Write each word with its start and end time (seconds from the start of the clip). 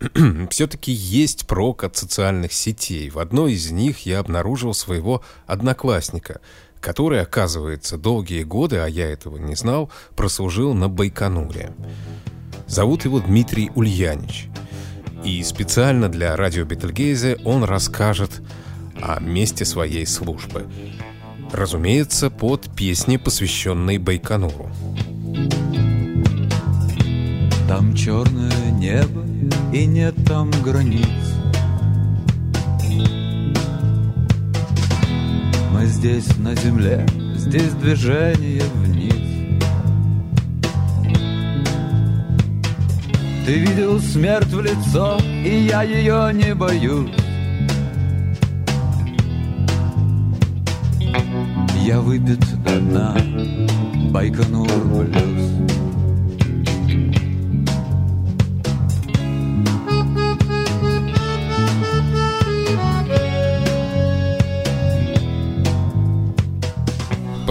все-таки 0.50 0.92
есть 0.92 1.46
прок 1.46 1.84
от 1.84 1.96
социальных 1.96 2.52
сетей. 2.52 3.10
В 3.10 3.18
одной 3.18 3.54
из 3.54 3.70
них 3.70 4.06
я 4.06 4.18
обнаружил 4.18 4.74
своего 4.74 5.22
одноклассника, 5.46 6.40
который, 6.80 7.20
оказывается, 7.20 7.96
долгие 7.96 8.42
годы, 8.42 8.78
а 8.78 8.86
я 8.86 9.10
этого 9.10 9.38
не 9.38 9.54
знал, 9.54 9.90
прослужил 10.16 10.74
на 10.74 10.88
Байконуре. 10.88 11.72
Зовут 12.66 13.04
его 13.04 13.20
Дмитрий 13.20 13.70
Ульянич. 13.74 14.48
И 15.24 15.42
специально 15.42 16.08
для 16.08 16.36
радио 16.36 16.64
Бетельгейзе 16.64 17.38
он 17.44 17.64
расскажет 17.64 18.42
о 19.00 19.20
месте 19.20 19.64
своей 19.64 20.06
службы. 20.06 20.66
Разумеется, 21.52 22.30
под 22.30 22.74
песни, 22.74 23.16
посвященные 23.16 23.98
Байконуру. 23.98 24.70
Там 27.68 27.94
черное 27.94 28.70
небо 28.72 29.24
и 29.72 29.86
нет 29.86 30.14
там 30.26 30.50
границ. 30.62 31.06
Мы 35.72 35.86
здесь 35.86 36.36
на 36.38 36.54
земле, 36.54 37.06
здесь 37.36 37.72
движение 37.74 38.62
вниз. 38.76 39.14
Ты 43.44 43.58
видел 43.58 44.00
смерть 44.00 44.52
в 44.52 44.60
лицо, 44.60 45.18
и 45.44 45.66
я 45.68 45.82
ее 45.82 46.32
не 46.32 46.54
боюсь. 46.54 47.10
Я 51.84 52.00
выпит 52.00 52.40
до 52.64 52.80
дна, 52.80 53.16
Байконур 54.10 54.68
блюз 54.86 55.43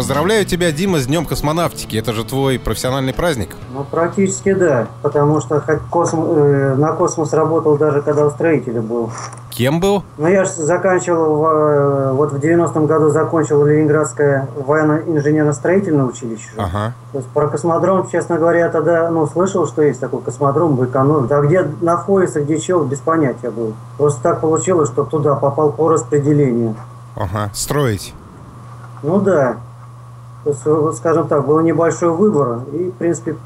Поздравляю 0.03 0.43
тебя, 0.43 0.73
Дима, 0.73 0.99
с 0.99 1.05
Днем 1.05 1.25
космонавтики. 1.25 1.95
Это 1.95 2.11
же 2.11 2.25
твой 2.25 2.59
профессиональный 2.59 3.13
праздник. 3.13 3.55
Ну, 3.73 3.85
практически 3.85 4.53
да. 4.53 4.89
Потому 5.01 5.39
что 5.39 5.63
космо, 5.89 6.25
э, 6.27 6.75
на 6.75 6.91
космос 6.91 7.31
работал 7.31 7.77
даже 7.77 8.01
когда 8.01 8.25
у 8.25 8.29
строителя 8.29 8.81
был. 8.81 9.11
Кем 9.49 9.79
был? 9.79 10.03
Ну, 10.17 10.27
я 10.27 10.43
же 10.43 10.51
заканчивал, 10.51 11.37
в, 11.37 11.45
э, 11.45 12.11
вот 12.11 12.33
в 12.33 12.37
90-м 12.37 12.85
году 12.85 13.11
закончил 13.11 13.65
Ленинградское 13.65 14.49
военно-инженерно-строительное 14.57 16.03
училище. 16.03 16.49
Ага. 16.57 16.93
То 17.13 17.19
есть 17.19 17.29
про 17.29 17.47
космодром, 17.47 18.09
честно 18.11 18.37
говоря, 18.37 18.59
я 18.65 18.69
тогда, 18.69 19.09
ну, 19.09 19.25
слышал, 19.25 19.65
что 19.67 19.83
есть 19.83 20.01
такой 20.01 20.19
космодром, 20.19 20.75
Байконур. 20.75 21.27
Да 21.27 21.39
где 21.39 21.65
находится, 21.79 22.41
где 22.41 22.59
чего, 22.59 22.83
без 22.83 22.99
понятия 22.99 23.51
был. 23.51 23.73
Просто 23.97 24.21
так 24.21 24.41
получилось, 24.41 24.89
что 24.89 25.05
туда 25.05 25.35
попал 25.35 25.71
по 25.71 25.87
распределению. 25.87 26.75
Ага, 27.15 27.51
строить. 27.53 28.13
Ну 29.01 29.21
да. 29.21 29.59
Вот, 30.45 30.97
скажем 30.97 31.27
так, 31.27 31.45
был 31.45 31.59
небольшой 31.61 32.11
выбор, 32.11 32.59
и, 32.73 32.89
в 32.89 32.94
принципе, 32.94 33.38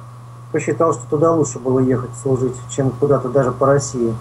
посчитал, 0.51 0.93
что 0.93 1.03
туда 1.09 1.31
лучше 1.31 1.59
было 1.59 1.79
ехать 1.79 2.09
служить, 2.21 2.55
чем 2.69 2.89
куда-то 2.89 3.29
даже 3.29 3.51
по 3.51 3.67
России. 3.67 4.15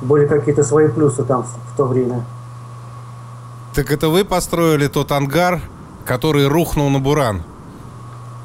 Были 0.00 0.26
какие-то 0.26 0.62
свои 0.62 0.88
плюсы 0.88 1.22
там 1.24 1.42
в, 1.42 1.72
в 1.72 1.76
то 1.76 1.84
время. 1.84 2.24
Так 3.74 3.92
это 3.92 4.08
вы 4.08 4.24
построили 4.24 4.88
тот 4.88 5.12
ангар, 5.12 5.60
который 6.06 6.48
рухнул 6.48 6.88
на 6.88 6.98
Буран? 6.98 7.42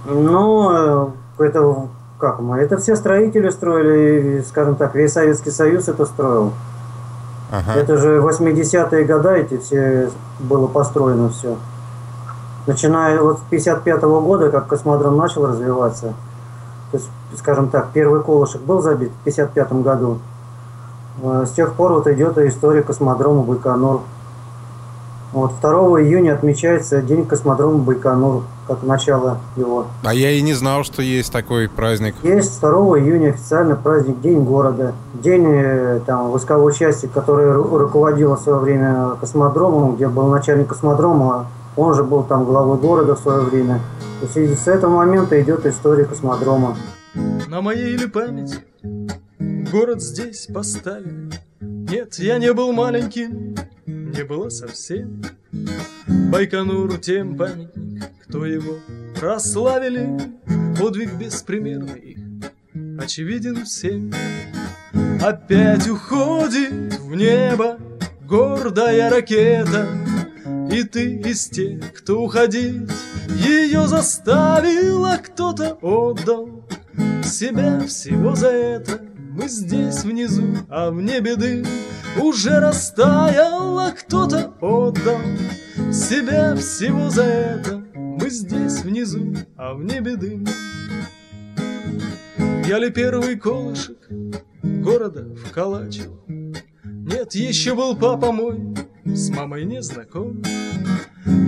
Ну, 0.05 1.13
это 1.39 1.88
как 2.19 2.39
мы? 2.39 2.58
Это 2.58 2.77
все 2.77 2.97
строители 2.97 3.49
строили, 3.49 4.43
скажем 4.47 4.75
так, 4.75 4.93
весь 4.93 5.13
Советский 5.13 5.52
Союз 5.52 5.88
это 5.88 6.05
строил. 6.05 6.52
Ага. 7.52 7.80
Это 7.80 7.97
же 7.97 8.17
80-е 8.17 9.05
годы 9.05 9.30
эти 9.30 9.58
все 9.58 10.09
было 10.39 10.67
построено 10.67 11.30
все 11.30 11.58
начиная 12.67 13.21
вот 13.21 13.39
с 13.39 13.42
55 13.49 14.03
-го 14.03 14.21
года, 14.21 14.49
как 14.49 14.67
космодром 14.67 15.17
начал 15.17 15.45
развиваться, 15.45 16.14
то 16.92 16.98
есть, 16.98 17.09
скажем 17.37 17.70
так, 17.70 17.89
первый 17.93 18.21
колышек 18.23 18.61
был 18.61 18.81
забит 18.81 19.11
в 19.21 19.23
55 19.26 19.81
году, 19.81 20.20
э, 21.23 21.45
с 21.48 21.52
тех 21.52 21.73
пор 21.73 21.93
вот 21.93 22.08
идет 22.08 22.37
история 22.37 22.83
космодрома 22.83 23.43
Байконур. 23.43 24.02
Вот 25.33 25.52
2 25.59 26.02
июня 26.02 26.33
отмечается 26.33 27.02
День 27.02 27.26
космодрома 27.26 27.80
Байконур, 27.80 28.43
как 28.67 28.83
начало 28.83 29.39
его. 29.58 29.87
А 30.03 30.14
я 30.14 30.32
и 30.32 30.42
не 30.42 30.53
знал, 30.53 30.86
что 30.86 31.02
есть 31.02 31.33
такой 31.33 31.67
праздник. 31.67 32.15
Есть 32.23 32.61
2 32.61 32.70
июня 32.99 33.30
официальный 33.32 33.76
праздник 33.76 34.21
День 34.21 34.45
города. 34.45 34.93
День 35.15 35.45
э, 35.47 35.99
там, 36.05 36.32
войсковой 36.32 36.73
части, 36.73 37.08
которая 37.08 37.53
руководила 37.53 38.37
в 38.37 38.39
свое 38.39 38.59
время 38.59 39.17
космодромом, 39.20 39.95
где 39.95 40.08
был 40.08 40.27
начальник 40.27 40.67
космодрома 40.67 41.47
он 41.75 41.93
же 41.93 42.03
был 42.03 42.23
там 42.23 42.45
главой 42.45 42.77
города 42.77 43.15
в 43.15 43.19
свое 43.19 43.41
время. 43.41 43.80
То 44.21 44.39
есть 44.39 44.63
с 44.63 44.67
этого 44.67 44.95
момента 44.97 45.41
идет 45.41 45.65
история 45.65 46.05
космодрома. 46.05 46.77
На 47.47 47.61
моей 47.61 47.95
ли 47.97 48.08
памяти 48.08 48.58
город 49.71 50.02
здесь 50.02 50.47
поставили? 50.53 51.31
Нет, 51.61 52.15
я 52.15 52.37
не 52.39 52.53
был 52.53 52.73
маленьким, 52.73 53.55
не 53.85 54.23
было 54.23 54.49
совсем. 54.49 55.23
Байконуру 56.31 56.97
тем 56.97 57.37
памятник, 57.37 58.03
кто 58.27 58.45
его 58.45 58.75
прославили, 59.19 60.17
подвиг 60.80 61.14
беспримерный 61.14 62.17
очевиден 62.99 63.65
всем. 63.65 64.11
Опять 65.21 65.87
уходит 65.87 66.99
в 66.99 67.15
небо 67.15 67.77
гордая 68.21 69.09
ракета, 69.09 69.87
и 70.75 70.83
ты 70.83 71.15
из 71.21 71.47
тех, 71.47 71.93
кто 71.93 72.21
уходить 72.21 72.91
Ее 73.30 73.87
заставил, 73.87 75.05
а 75.05 75.17
кто-то 75.17 75.77
отдал. 75.81 76.65
Себя 77.23 77.81
всего 77.87 78.36
за 78.36 78.49
это 78.49 79.02
Мы 79.17 79.47
здесь 79.47 80.03
внизу, 80.03 80.43
а 80.69 80.91
в 80.91 81.02
небе 81.02 81.37
дым 81.37 81.65
Уже 82.21 82.59
растаял, 82.59 83.80
кто-то 83.93 84.53
отдал. 84.59 85.21
Себя 85.93 86.55
всего 86.55 87.09
за 87.09 87.23
это 87.23 87.81
Мы 87.95 88.30
здесь 88.30 88.83
внизу, 88.83 89.33
а 89.55 89.73
в 89.73 89.83
небе 89.83 90.17
дым 90.17 90.45
Я 92.67 92.80
ли 92.80 92.89
первый 92.89 93.37
колышек 93.37 93.97
Города 94.61 95.25
вколачивал? 95.35 96.21
Нет, 96.83 97.33
еще 97.33 97.75
был 97.75 97.95
папа 97.95 98.31
мой 98.31 98.75
с 99.05 99.30
мамой 99.30 99.66
не 99.66 99.82
знаком. 99.82 100.42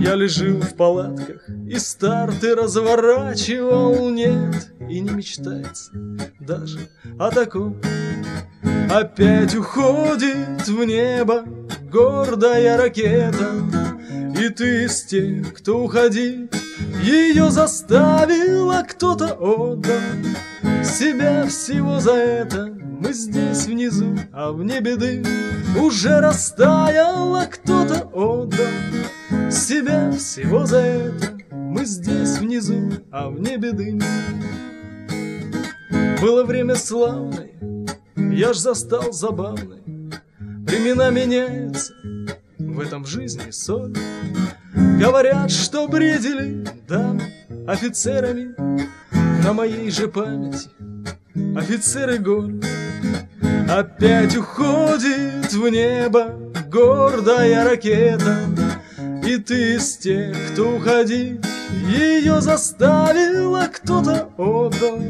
Я 0.00 0.14
лежал 0.14 0.60
в 0.60 0.74
палатках 0.74 1.48
и 1.66 1.78
старты 1.78 2.54
разворачивал, 2.54 4.10
нет, 4.10 4.72
и 4.88 5.00
не 5.00 5.10
мечтается 5.10 5.92
даже 6.40 6.88
о 7.18 7.30
таком. 7.30 7.80
Опять 8.90 9.54
уходит 9.54 10.66
в 10.66 10.84
небо 10.84 11.44
гордая 11.90 12.76
ракета, 12.76 13.52
и 14.38 14.48
ты 14.48 14.84
из 14.84 15.02
тех, 15.04 15.54
кто 15.54 15.84
уходить 15.84 16.50
ее 17.02 17.50
заставил, 17.50 18.70
а 18.70 18.82
кто-то 18.82 19.34
отдал 19.34 20.84
себя 20.84 21.46
всего 21.46 22.00
за 22.00 22.14
это. 22.14 22.77
Мы 23.00 23.12
здесь 23.12 23.66
внизу, 23.66 24.16
а 24.32 24.50
в 24.50 24.64
небе 24.64 25.22
Уже 25.80 26.20
растаял, 26.20 27.36
а 27.36 27.46
кто-то 27.46 28.08
отдал 28.12 29.50
Себя 29.52 30.10
всего 30.10 30.66
за 30.66 30.78
это. 30.78 31.38
Мы 31.52 31.84
здесь 31.84 32.38
внизу, 32.38 32.90
а 33.12 33.28
в 33.28 33.38
небе 33.38 33.70
Было 36.20 36.42
время 36.42 36.74
славное, 36.74 37.50
я 38.16 38.52
ж 38.52 38.56
застал 38.56 39.12
забавное. 39.12 39.80
Времена 40.40 41.10
меняются, 41.10 41.92
в 42.58 42.80
этом 42.80 43.06
жизни 43.06 43.52
соль. 43.52 43.94
Говорят, 44.74 45.52
что 45.52 45.86
бредили, 45.86 46.66
да, 46.88 47.16
офицерами. 47.68 48.56
На 49.44 49.52
моей 49.52 49.88
же 49.92 50.08
памяти 50.08 50.68
офицеры 51.56 52.18
голь 52.18 52.60
Опять 53.68 54.36
уходит 54.36 55.52
в 55.52 55.68
небо 55.68 56.34
гордая 56.68 57.64
ракета 57.64 58.38
И 59.26 59.36
ты 59.36 59.74
из 59.76 59.98
тех, 59.98 60.34
кто 60.52 60.76
уходить 60.76 61.40
ее 61.86 62.40
заставил, 62.40 63.56
а 63.56 63.68
кто-то 63.68 64.30
отдал 64.36 65.02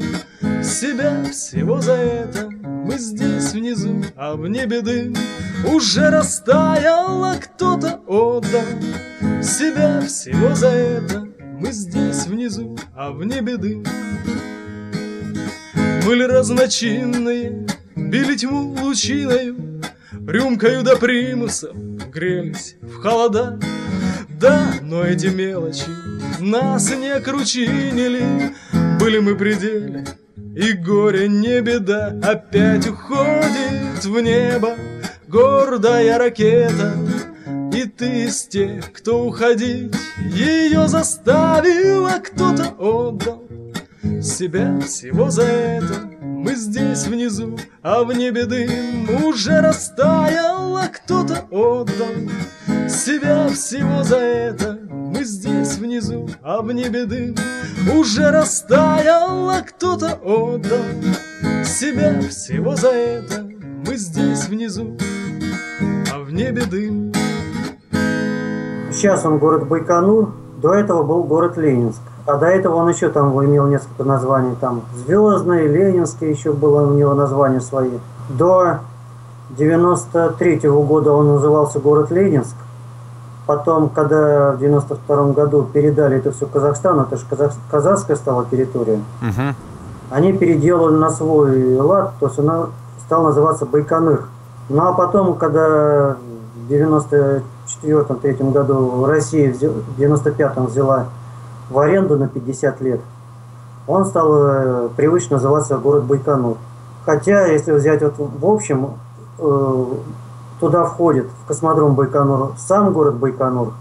себя 0.62 1.25
всего 1.31 1.81
за 1.81 1.93
это. 1.93 2.49
Мы 2.62 2.99
здесь 2.99 3.52
внизу, 3.52 4.02
а 4.16 4.34
в 4.34 4.49
небе 4.49 4.81
дым 4.81 5.14
уже 5.64 6.10
растаял, 6.10 7.25
а 7.25 7.37
кто-то 7.37 8.00
отдал 8.06 9.43
себя 9.43 10.00
всего 10.02 10.55
за 10.55 10.69
это. 10.69 11.28
Мы 11.38 11.72
здесь 11.72 12.26
внизу, 12.26 12.76
а 12.94 13.10
в 13.10 13.25
небе 13.25 13.56
дым 13.56 13.84
были 16.05 16.22
разночинные 16.25 17.66
били 18.10 18.37
тьму 18.37 18.75
лучиною, 18.82 19.56
Рюмкою 20.26 20.82
до 20.82 20.96
примусов 20.96 21.76
грелись 22.12 22.76
в 22.82 23.02
холода. 23.02 23.58
Да, 24.40 24.75
но 24.82 25.02
эти 25.02 25.26
мелочи 25.26 25.90
нас 26.38 26.90
не 26.94 27.19
кручинили, 27.20 28.55
Были 29.00 29.19
мы 29.19 29.34
пределе, 29.37 30.06
и 30.56 30.72
горе 30.72 31.28
не 31.28 31.60
беда, 31.60 32.14
Опять 32.22 32.87
уходит 32.87 34.05
в 34.05 34.20
небо 34.20 34.76
гордая 35.26 36.19
ракета, 36.19 36.94
И 37.75 37.84
ты 37.84 38.25
из 38.25 38.46
тех, 38.46 38.93
кто 38.93 39.25
уходить 39.25 39.94
ее 40.32 40.88
заставил, 40.88 42.06
А 42.06 42.20
кто-то 42.20 42.75
отдал 42.78 43.44
себя 44.22 44.78
всего 44.81 45.31
за 45.31 45.43
это. 45.43 46.18
Мы 46.48 46.54
здесь 46.54 47.06
внизу, 47.06 47.58
а 47.82 48.04
в 48.04 48.12
небе 48.14 48.46
дым 48.46 49.22
уже 49.22 49.60
растаял, 49.60 50.78
а 50.78 50.88
кто-то 50.88 51.44
отдал 51.50 52.08
себя 52.88 53.48
всего 53.50 54.02
за 54.02 54.16
это. 54.16 54.78
Мы 54.90 55.24
здесь 55.24 55.76
внизу, 55.76 56.26
а 56.42 56.62
в 56.62 56.72
небе 56.72 57.04
дым 57.04 57.34
уже 57.94 58.30
растаял, 58.30 59.50
а 59.50 59.60
кто-то 59.60 60.14
отдал 60.24 60.86
себя 61.66 62.18
всего 62.30 62.74
за 62.76 62.92
это. 62.92 63.46
Мы 63.86 63.96
здесь 63.96 64.48
внизу, 64.48 64.96
а 66.10 66.18
в 66.20 66.32
небе 66.32 66.62
дым. 66.64 67.12
Сейчас 68.90 69.22
он 69.26 69.38
город 69.38 69.68
Байконур, 69.68 70.34
до 70.62 70.72
этого 70.72 71.02
был 71.02 71.24
город 71.24 71.58
Ленинск. 71.58 72.07
А 72.28 72.36
до 72.36 72.44
этого 72.44 72.76
он 72.76 72.90
еще 72.90 73.08
там 73.08 73.32
имел 73.42 73.66
несколько 73.69 74.04
названий. 74.04 74.54
Там 74.60 74.82
Звездный, 75.06 75.66
Ленинский 75.66 76.28
еще 76.28 76.52
было 76.52 76.86
у 76.86 76.92
него 76.92 77.14
названия 77.14 77.62
свои. 77.62 77.98
До 78.28 78.80
93 79.56 80.58
-го 80.69 80.84
года 80.84 81.12
он 81.12 81.28
назывался 81.28 81.80
город 81.80 82.10
Ленинск. 82.10 82.54
Потом, 83.46 83.88
когда 83.88 84.52
в 84.52 84.58
92 84.58 85.32
году 85.32 85.66
передали 85.72 86.19
это 86.19 86.32
все 86.32 86.44
Казахстану, 86.44 87.04
это 87.04 87.16
же 87.16 87.25
казах, 87.30 87.52
казахская 87.70 88.14
стала 88.14 88.44
территория, 88.44 89.00
угу. 89.22 89.54
они 90.10 90.34
переделали 90.34 90.96
на 90.96 91.08
свой 91.08 91.78
лад, 91.78 92.12
то 92.20 92.26
есть 92.26 92.38
она 92.38 92.66
стала 93.06 93.28
называться 93.28 93.64
Байконур. 93.64 94.24
Ну 94.69 94.86
а 94.86 94.92
потом, 94.92 95.34
когда 95.36 96.19
в 96.69 96.70
94-3 96.70 98.52
году 98.52 99.06
Россия 99.06 99.50
в 99.50 99.98
95-м 99.98 100.66
взяла 100.66 101.06
в 101.70 101.79
аренду 101.79 102.17
на 102.17 102.29
50 102.29 102.81
лет, 102.81 103.00
он 103.87 104.05
стал 104.05 104.32
э, 104.35 104.88
привычно 104.97 105.37
называться 105.37 105.79
город 105.79 106.05
Байконур. 106.05 106.56
Хотя, 107.05 107.47
если 107.47 107.73
взять 107.73 108.03
вот 108.03 108.15
в 108.19 108.47
общем, 108.47 108.91
э, 109.38 109.85
туда 110.61 110.85
входит 110.85 111.26
в 111.44 111.49
космодром 111.49 111.94
Байконур 111.94 112.53
сам 112.59 112.93
город 112.93 113.15
Байконур 113.17 113.73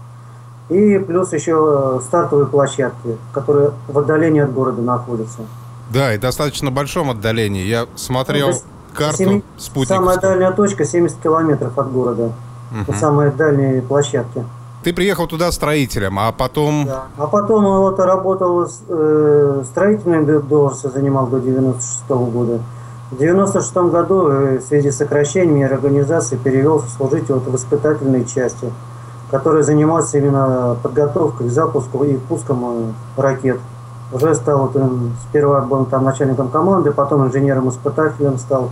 и 0.68 0.98
плюс 0.98 1.32
еще 1.32 2.00
стартовые 2.04 2.46
площадки, 2.46 3.16
которые 3.32 3.72
в 3.86 3.98
отдалении 3.98 4.42
от 4.42 4.52
города 4.52 4.82
находятся. 4.82 5.40
Да, 5.90 6.14
и 6.14 6.18
достаточно 6.18 6.70
большом 6.70 7.10
отдалении. 7.10 7.64
Я 7.64 7.86
смотрел 7.96 8.48
ну, 8.48 8.54
карту 8.94 9.16
7, 9.16 9.42
спутниковскую. 9.56 9.86
Самая 9.86 10.20
дальняя 10.20 10.52
точка 10.52 10.84
70 10.84 11.18
километров 11.22 11.78
от 11.78 11.90
города. 11.90 12.32
Угу. 12.70 12.96
Самые 12.98 13.30
дальние 13.30 13.80
площадки. 13.80 14.44
Ты 14.88 14.94
приехал 14.94 15.26
туда 15.26 15.52
строителем, 15.52 16.18
а 16.18 16.32
потом... 16.32 16.86
Да. 16.86 17.02
А 17.18 17.26
потом 17.26 17.62
вот 17.62 18.00
работал 18.00 18.66
э, 18.88 19.62
строительной 19.66 20.40
должностью, 20.40 20.90
занимал 20.90 21.26
до 21.26 21.40
96 21.40 22.04
-го 22.08 22.30
года. 22.30 22.60
В 23.10 23.18
96 23.18 23.76
году 23.92 24.28
э, 24.28 24.58
в 24.60 24.62
связи 24.62 24.90
с 24.90 24.96
сокращением 24.96 25.70
организации 25.70 26.36
перевелся 26.36 26.88
служить 26.88 27.28
вот 27.28 27.46
в 27.46 27.54
испытательной 27.54 28.24
части, 28.24 28.72
которая 29.30 29.62
занималась 29.62 30.14
именно 30.14 30.78
подготовкой 30.82 31.48
к 31.48 31.50
запуску 31.50 32.04
и 32.04 32.16
пуском 32.16 32.64
э, 32.64 33.20
ракет. 33.20 33.60
Уже 34.10 34.34
стал 34.34 34.70
вот, 34.72 34.82
сперва 35.28 35.60
был 35.60 35.84
там 35.84 36.04
начальником 36.04 36.48
команды, 36.48 36.92
потом 36.92 37.26
инженером-испытателем 37.26 38.38
стал 38.38 38.70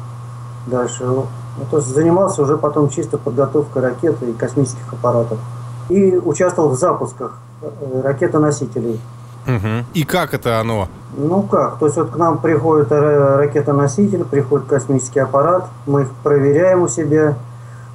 дальше. 0.66 1.04
Ну, 1.04 1.26
то 1.70 1.76
есть 1.76 1.88
занимался 1.88 2.40
уже 2.40 2.56
потом 2.56 2.88
чисто 2.88 3.18
подготовкой 3.18 3.82
ракет 3.82 4.22
и 4.22 4.32
космических 4.32 4.94
аппаратов 4.94 5.38
и 5.88 6.16
участвовал 6.16 6.70
в 6.70 6.78
запусках 6.78 7.32
э, 7.62 8.00
ракетоносителей. 8.02 9.00
Угу. 9.46 9.84
И 9.94 10.04
как 10.04 10.34
это 10.34 10.60
оно? 10.60 10.88
Ну 11.16 11.42
как, 11.42 11.78
то 11.78 11.86
есть 11.86 11.96
вот 11.96 12.10
к 12.10 12.16
нам 12.16 12.38
приходит 12.38 12.90
ракетоноситель, 12.90 14.24
приходит 14.24 14.66
космический 14.66 15.20
аппарат, 15.20 15.66
мы 15.86 16.02
их 16.02 16.10
проверяем 16.22 16.82
у 16.82 16.88
себя, 16.88 17.36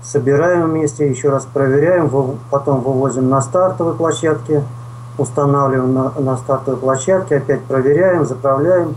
собираем 0.01 0.69
вместе, 0.69 1.09
еще 1.09 1.29
раз 1.29 1.45
проверяем, 1.45 2.09
потом 2.49 2.81
вывозим 2.81 3.29
на 3.29 3.41
стартовые 3.41 3.95
площадки, 3.95 4.63
устанавливаем 5.17 5.93
на, 5.93 6.11
на 6.19 6.37
стартовой 6.37 6.79
площадке, 6.79 7.37
опять 7.37 7.61
проверяем, 7.63 8.25
заправляем. 8.25 8.95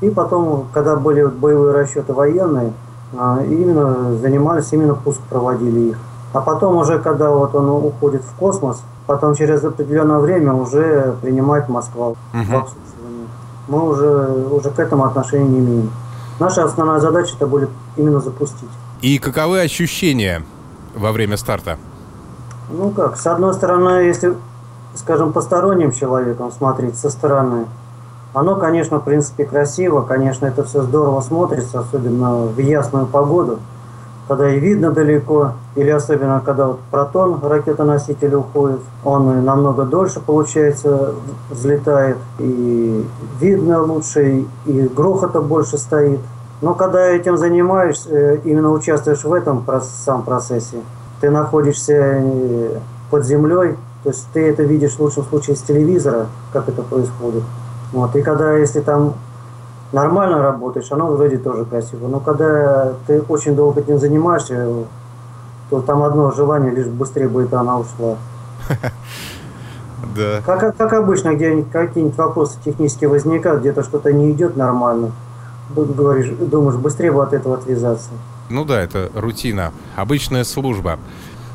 И 0.00 0.08
потом, 0.08 0.66
когда 0.72 0.96
были 0.96 1.24
боевые 1.24 1.74
расчеты 1.74 2.12
военные, 2.14 2.72
а, 3.16 3.40
именно 3.42 4.16
занимались, 4.16 4.72
именно 4.72 4.94
пуск 4.94 5.20
проводили 5.28 5.90
их. 5.90 5.98
А 6.32 6.40
потом 6.40 6.76
уже, 6.76 6.98
когда 6.98 7.30
вот 7.30 7.54
он 7.54 7.68
уходит 7.68 8.22
в 8.22 8.34
космос, 8.38 8.82
потом 9.06 9.34
через 9.34 9.64
определенное 9.64 10.18
время 10.18 10.52
уже 10.52 11.16
принимает 11.20 11.68
Москва 11.68 12.08
угу. 12.08 12.16
в 12.32 12.54
обслуживании. 12.54 13.28
Мы 13.66 13.88
уже, 13.88 14.46
уже 14.50 14.70
к 14.70 14.78
этому 14.78 15.04
отношения 15.04 15.48
не 15.48 15.58
имеем. 15.58 15.90
Наша 16.38 16.64
основная 16.64 17.00
задача 17.00 17.34
это 17.36 17.46
будет 17.46 17.70
именно 17.96 18.20
запустить. 18.20 18.68
И 19.02 19.18
каковы 19.18 19.60
ощущения 19.60 20.44
во 20.94 21.12
время 21.12 21.36
старта? 21.36 21.78
Ну 22.70 22.90
как, 22.90 23.16
с 23.16 23.26
одной 23.26 23.52
стороны, 23.54 24.04
если, 24.04 24.34
скажем, 24.94 25.32
посторонним 25.32 25.90
человеком 25.90 26.52
смотреть 26.52 26.96
со 26.96 27.10
стороны, 27.10 27.66
оно, 28.32 28.54
конечно, 28.54 29.00
в 29.00 29.04
принципе 29.04 29.44
красиво, 29.44 30.02
конечно, 30.02 30.46
это 30.46 30.62
все 30.62 30.82
здорово 30.82 31.20
смотрится, 31.20 31.80
особенно 31.80 32.42
в 32.46 32.58
ясную 32.60 33.06
погоду– 33.06 33.58
когда 34.30 34.48
и 34.48 34.60
видно 34.60 34.92
далеко, 34.92 35.54
или 35.74 35.90
особенно 35.90 36.40
когда 36.40 36.68
вот 36.68 36.78
протон 36.92 37.40
ракетоноситель 37.42 38.36
уходит, 38.36 38.78
он 39.04 39.44
намного 39.44 39.84
дольше, 39.84 40.20
получается, 40.20 41.14
взлетает, 41.50 42.16
и 42.38 43.04
видно 43.40 43.82
лучше, 43.82 44.44
и 44.66 44.82
грохота 44.82 45.40
больше 45.40 45.78
стоит. 45.78 46.20
Но 46.60 46.74
когда 46.74 47.08
этим 47.08 47.36
занимаешься, 47.38 48.08
э, 48.08 48.38
именно 48.44 48.70
участвуешь 48.70 49.24
в 49.24 49.32
этом 49.32 49.64
сам 50.04 50.22
процессе, 50.22 50.76
ты 51.20 51.28
находишься 51.28 51.92
э, 51.92 52.78
под 53.10 53.26
землей, 53.26 53.74
то 54.04 54.10
есть 54.10 54.28
ты 54.32 54.48
это 54.48 54.62
видишь 54.62 54.92
в 54.92 55.00
лучшем 55.00 55.24
случае 55.24 55.56
с 55.56 55.62
телевизора, 55.62 56.26
как 56.52 56.68
это 56.68 56.82
происходит. 56.82 57.42
Вот. 57.92 58.14
И 58.14 58.22
когда, 58.22 58.56
если 58.56 58.78
там 58.78 59.14
нормально 59.92 60.42
работаешь, 60.42 60.90
оно 60.90 61.08
вроде 61.08 61.38
тоже 61.38 61.64
красиво. 61.64 62.08
Но 62.08 62.20
когда 62.20 62.94
ты 63.06 63.20
очень 63.22 63.54
долго 63.54 63.80
этим 63.80 63.98
занимаешься, 63.98 64.68
то 65.70 65.80
там 65.80 66.02
одно 66.02 66.30
желание, 66.32 66.72
лишь 66.72 66.86
быстрее 66.86 67.28
бы 67.28 67.48
она 67.52 67.78
ушла. 67.78 68.16
Да. 70.16 70.40
Как, 70.44 70.76
как 70.76 70.92
обычно, 70.94 71.34
где 71.34 71.62
какие-нибудь 71.62 72.16
вопросы 72.16 72.58
технически 72.64 73.04
возникают, 73.04 73.60
где-то 73.60 73.84
что-то 73.84 74.12
не 74.12 74.32
идет 74.32 74.56
нормально, 74.56 75.12
говоришь, 75.74 76.30
думаешь, 76.40 76.76
быстрее 76.76 77.12
бы 77.12 77.22
от 77.22 77.32
этого 77.32 77.56
отвязаться. 77.56 78.10
Ну 78.48 78.64
да, 78.64 78.80
это 78.80 79.10
рутина, 79.14 79.72
обычная 79.96 80.44
служба. 80.44 80.98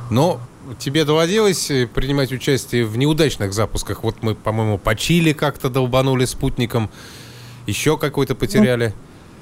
Но 0.10 0.40
тебе 0.80 1.06
доводилось 1.06 1.72
принимать 1.94 2.32
участие 2.32 2.86
в 2.86 2.98
неудачных 2.98 3.54
запусках? 3.54 4.04
Вот 4.04 4.16
мы, 4.22 4.36
по-моему, 4.36 4.78
по 4.78 4.96
Чили 4.96 5.34
как-то 5.34 5.70
долбанули 5.70 6.26
спутником. 6.26 6.90
Еще 7.66 7.98
какой-то 7.98 8.36
потеряли? 8.36 8.94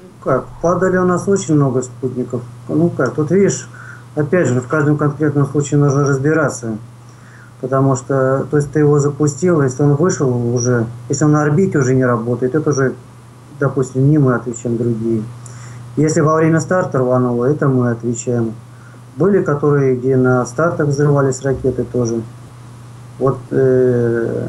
Ну, 0.02 0.08
как, 0.24 0.46
падали 0.62 0.96
у 0.96 1.04
нас 1.04 1.28
очень 1.28 1.54
много 1.54 1.82
спутников. 1.82 2.42
Ну 2.68 2.88
как, 2.88 3.14
тут 3.14 3.30
видишь, 3.30 3.68
опять 4.14 4.48
же, 4.48 4.60
в 4.60 4.68
каждом 4.68 4.96
конкретном 4.96 5.46
случае 5.46 5.80
нужно 5.80 6.06
разбираться. 6.06 6.78
Потому 7.60 7.96
что, 7.96 8.46
то 8.50 8.56
есть 8.56 8.72
ты 8.72 8.80
его 8.80 8.98
запустил, 8.98 9.62
если 9.62 9.82
он 9.82 9.94
вышел 9.94 10.54
уже, 10.54 10.86
если 11.08 11.24
он 11.24 11.32
на 11.32 11.42
орбите 11.42 11.78
уже 11.78 11.94
не 11.94 12.04
работает, 12.04 12.54
это 12.54 12.70
уже, 12.70 12.94
допустим, 13.58 14.10
не 14.10 14.18
мы 14.18 14.34
отвечаем, 14.34 14.76
другие. 14.76 15.22
Если 15.96 16.20
во 16.20 16.34
время 16.34 16.60
старта 16.60 16.98
рвануло, 16.98 17.44
это 17.44 17.68
мы 17.68 17.90
отвечаем. 17.90 18.54
Были, 19.16 19.42
которые, 19.42 19.96
где 19.96 20.16
на 20.16 20.44
стартах 20.44 20.88
взрывались 20.88 21.42
ракеты 21.42 21.84
тоже. 21.84 22.20
Вот 23.18 23.38
э, 23.50 24.48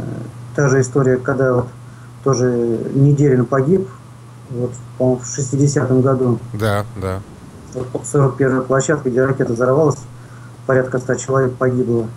та 0.55 0.69
же 0.69 0.81
история, 0.81 1.17
когда 1.17 1.53
вот 1.53 1.67
тоже 2.25 2.79
Неделин 2.93 3.45
погиб, 3.45 3.87
вот, 4.49 4.71
по-моему, 4.97 5.21
в 5.21 5.39
60-м 5.39 6.01
году. 6.01 6.39
Да, 6.53 6.85
да. 7.01 7.21
41-я 7.73 8.61
площадка, 8.61 9.09
где 9.09 9.23
ракета 9.23 9.53
взорвалась, 9.53 9.97
порядка 10.65 10.97
100 10.99 11.15
человек 11.15 11.53
погибло. 11.53 12.07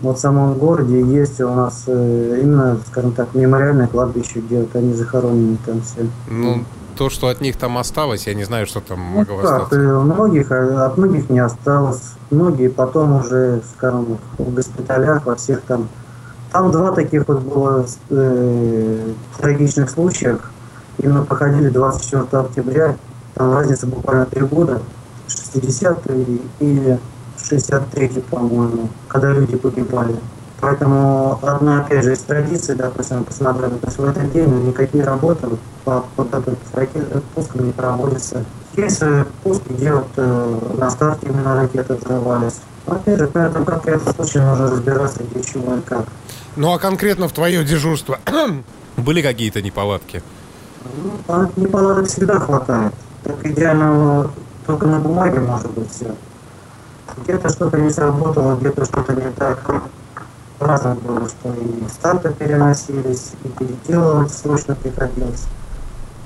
Вот 0.00 0.18
в 0.18 0.20
самом 0.20 0.54
городе 0.54 1.00
есть 1.00 1.40
у 1.40 1.54
нас 1.54 1.84
э, 1.86 2.40
именно, 2.42 2.78
скажем 2.88 3.12
так, 3.12 3.34
мемориальное 3.34 3.86
кладбище, 3.86 4.40
где 4.40 4.60
вот 4.60 4.74
они 4.74 4.94
захоронены 4.94 5.58
там 5.64 5.80
все. 5.82 6.08
Ну, 6.28 6.64
то, 6.96 7.08
что 7.08 7.28
от 7.28 7.40
них 7.40 7.56
там 7.56 7.78
осталось, 7.78 8.26
я 8.26 8.34
не 8.34 8.44
знаю, 8.44 8.66
что 8.66 8.80
там 8.80 8.98
ну, 8.98 9.18
могло 9.18 9.36
как, 9.38 9.44
остаться. 9.44 9.76
Э, 9.76 9.98
многих, 9.98 10.50
э, 10.50 10.84
от 10.84 10.98
многих 10.98 11.30
не 11.30 11.38
осталось. 11.38 12.14
Многие 12.30 12.68
потом 12.68 13.20
уже, 13.20 13.62
скажем, 13.76 14.18
в 14.38 14.54
госпиталях, 14.54 15.24
во 15.24 15.36
всех 15.36 15.62
там. 15.62 15.88
Там 16.52 16.70
два 16.70 16.92
таких 16.92 17.26
вот 17.28 17.40
было 17.40 17.86
э, 18.10 19.12
трагичных 19.38 19.88
случаях. 19.88 20.50
Именно 20.98 21.24
проходили 21.24 21.70
24 21.70 22.24
октября. 22.42 22.96
Там 23.34 23.54
разница 23.54 23.86
буквально 23.86 24.26
три 24.26 24.42
года. 24.42 24.82
60-й 25.28 26.42
и 26.60 26.98
63-й, 27.38 28.20
по-моему, 28.20 28.90
когда 29.08 29.32
люди 29.32 29.56
погибали. 29.56 30.14
Поэтому 30.60 31.40
одна, 31.42 31.80
опять 31.80 32.04
же, 32.04 32.12
из 32.12 32.20
традиций, 32.20 32.76
допустим, 32.76 33.24
посмотрим, 33.24 33.78
то 33.78 33.86
есть 33.86 33.98
в 33.98 34.04
этот 34.04 34.30
день 34.32 34.48
никакие 34.66 35.02
работы 35.02 35.48
по 35.84 36.04
подготовке 36.14 36.60
ракет 36.74 37.24
пуском 37.34 37.66
не 37.66 37.72
проводятся. 37.72 38.44
Есть 38.76 39.02
пуски, 39.42 39.72
где 39.72 39.92
вот 39.92 40.06
э, 40.16 40.58
на 40.78 40.90
старте 40.90 41.26
именно 41.26 41.56
ракеты 41.56 41.94
взрывались. 41.94 42.60
Опять 42.86 43.18
же, 43.18 43.26
поэтому 43.26 43.64
как 43.64 43.84
в 43.84 43.88
этом 43.88 44.14
случае 44.14 44.44
нужно 44.44 44.70
разбираться, 44.70 45.22
где 45.24 45.42
чего 45.42 45.74
и 45.74 45.80
как. 45.80 46.04
Ну 46.56 46.72
а 46.72 46.78
конкретно 46.78 47.28
в 47.28 47.32
твое 47.32 47.64
дежурство 47.64 48.18
были 48.96 49.22
какие-то 49.22 49.62
неполадки? 49.62 50.22
Ну, 51.28 51.50
неполадок 51.56 52.08
всегда 52.08 52.38
хватает. 52.38 52.92
Так 53.24 53.46
идеально 53.46 54.30
только 54.66 54.86
на 54.86 54.98
бумаге 54.98 55.40
может 55.40 55.70
быть 55.70 55.90
все. 55.90 56.14
Где-то 57.24 57.48
что-то 57.48 57.78
не 57.78 57.90
сработало, 57.90 58.56
где-то 58.56 58.84
что-то 58.84 59.14
не 59.14 59.30
так 59.30 59.58
разом 60.60 60.98
было, 60.98 61.28
что 61.28 61.52
и 61.54 61.88
старты 61.88 62.32
переносились, 62.32 63.32
и 63.44 63.48
переделывать 63.48 64.32
срочно 64.32 64.74
приходилось. 64.74 65.44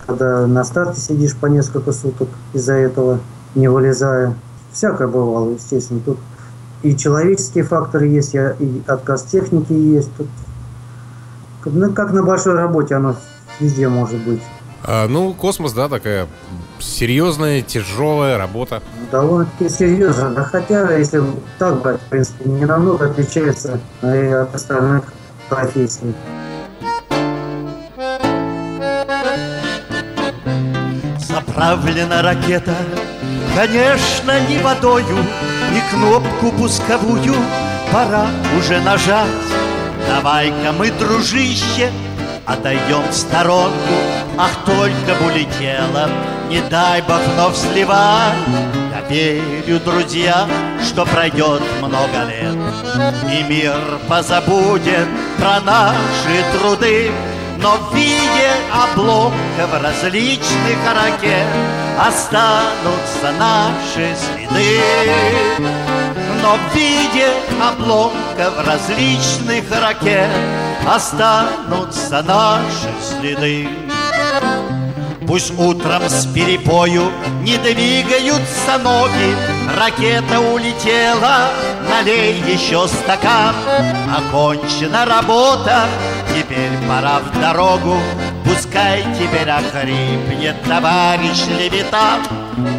Когда 0.07 0.47
на 0.47 0.65
старте 0.65 1.01
сидишь 1.01 1.37
по 1.37 1.47
несколько 1.47 1.93
суток 1.93 2.29
из-за 2.53 2.75
этого, 2.75 3.21
не 3.55 3.69
вылезая. 3.69 4.35
Всякое 4.73 5.09
бывало, 5.09 5.53
естественно. 5.53 6.01
Тут 6.05 6.19
и 6.83 6.97
человеческие 6.97 7.65
факторы 7.65 8.07
есть, 8.07 8.35
и 8.35 8.83
отказ 8.87 9.25
техники 9.25 9.73
есть. 9.73 10.11
Тут, 10.17 10.29
ну, 11.65 11.93
как 11.93 12.13
на 12.13 12.23
большой 12.23 12.55
работе 12.55 12.95
оно 12.95 13.17
везде 13.61 13.89
может 13.89 14.21
быть. 14.25 14.43
А, 14.85 15.09
ну, 15.09 15.35
космос, 15.35 15.73
да, 15.73 15.89
такая 15.89 16.29
серьезная, 16.79 17.63
тяжелая 17.63 18.39
работа. 18.39 18.83
Довольно-таки 19.11 19.69
серьезно. 19.69 20.31
Да 20.31 20.45
хотя, 20.45 20.97
если 20.97 21.23
так 21.59 21.81
брать, 21.83 22.01
в 22.01 22.05
принципе, 22.05 22.49
не 22.49 22.65
намного 22.65 23.07
отличается 23.07 23.81
и 24.03 24.07
от 24.07 24.55
остальных 24.55 25.05
профессий. 25.49 26.15
Заправлена 31.19 32.23
ракета, 32.23 32.75
конечно, 33.57 34.39
не 34.49 34.59
водою, 34.59 35.17
И 35.75 35.81
кнопку 35.91 36.53
пусковую 36.53 37.35
пора 37.91 38.27
уже 38.59 38.81
нажать. 38.81 39.49
Давай-ка 40.07 40.73
мы, 40.79 40.91
дружище, 40.91 41.91
отойдем 42.45 43.03
в 43.11 43.15
сторонку, 43.15 43.97
Ах, 44.39 44.51
только 44.67 45.19
бы 45.19 45.27
улетела, 45.27 46.11
не 46.51 46.61
дай 46.71 47.01
бог 47.03 47.21
вновь 47.35 47.57
сливай. 47.57 48.35
Я 48.93 49.01
верю, 49.09 49.81
друзья, 49.81 50.47
что 50.85 51.07
пройдет 51.07 51.63
много 51.81 52.25
лет, 52.29 52.57
И 53.33 53.43
мир 53.43 53.75
позабудет 54.07 55.09
про 55.39 55.61
наши 55.61 56.45
труды, 56.53 57.11
но 57.63 57.77
в 57.77 57.95
виде 57.95 58.51
обломков 58.71 59.83
различных 59.83 60.79
ракет 60.95 61.86
Останутся 61.99 63.33
наши 63.39 64.15
следы. 64.17 64.81
Но 66.43 66.57
в 66.57 66.75
виде 66.75 67.29
обломков 67.61 68.67
различных 68.67 69.65
ракет 69.81 70.31
Останутся 70.89 72.23
наши 72.23 72.95
следы. 73.03 73.69
Пусть 75.27 75.53
утром 75.59 76.09
с 76.09 76.27
перепою 76.27 77.11
не 77.43 77.59
двигаются 77.59 78.79
ноги. 78.79 79.35
Ракета 79.77 80.39
улетела, 80.39 81.49
налей 81.91 82.41
еще 82.47 82.87
стакан. 82.87 83.57
Окончена 84.17 85.05
работа, 85.07 85.87
теперь 86.33 86.71
пора 86.89 87.19
в 87.19 87.41
дорогу 87.41 87.99
Пускай 88.57 89.05
теперь 89.19 89.51
охрипнет 89.51 90.57
товарищ 90.63 91.45
Левитан. 91.59 92.23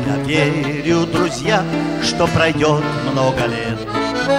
Я 0.08 0.16
верю, 0.26 1.06
друзья, 1.06 1.64
что 2.02 2.26
пройдет 2.26 2.84
много 3.12 3.46
лет. 3.46 3.78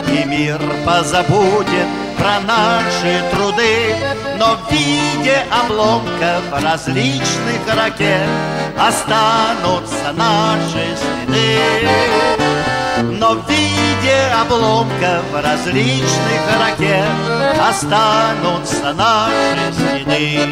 И 0.09 0.25
мир 0.27 0.61
позабудет 0.85 1.87
про 2.19 2.41
наши 2.41 3.23
труды. 3.31 3.95
Но 4.37 4.57
в 4.57 4.73
виде 4.73 5.45
обломков 5.53 6.43
различных 6.51 7.73
ракет 7.73 8.29
Останутся 8.77 10.13
наши 10.15 10.97
следы. 10.97 11.89
Но 13.17 13.35
в 13.35 13.49
виде 13.49 13.88
обломков 14.41 15.25
различных 15.33 16.41
ракет. 16.59 17.05
Останутся 17.61 18.93
наши 18.95 19.73
следы. 19.75 20.49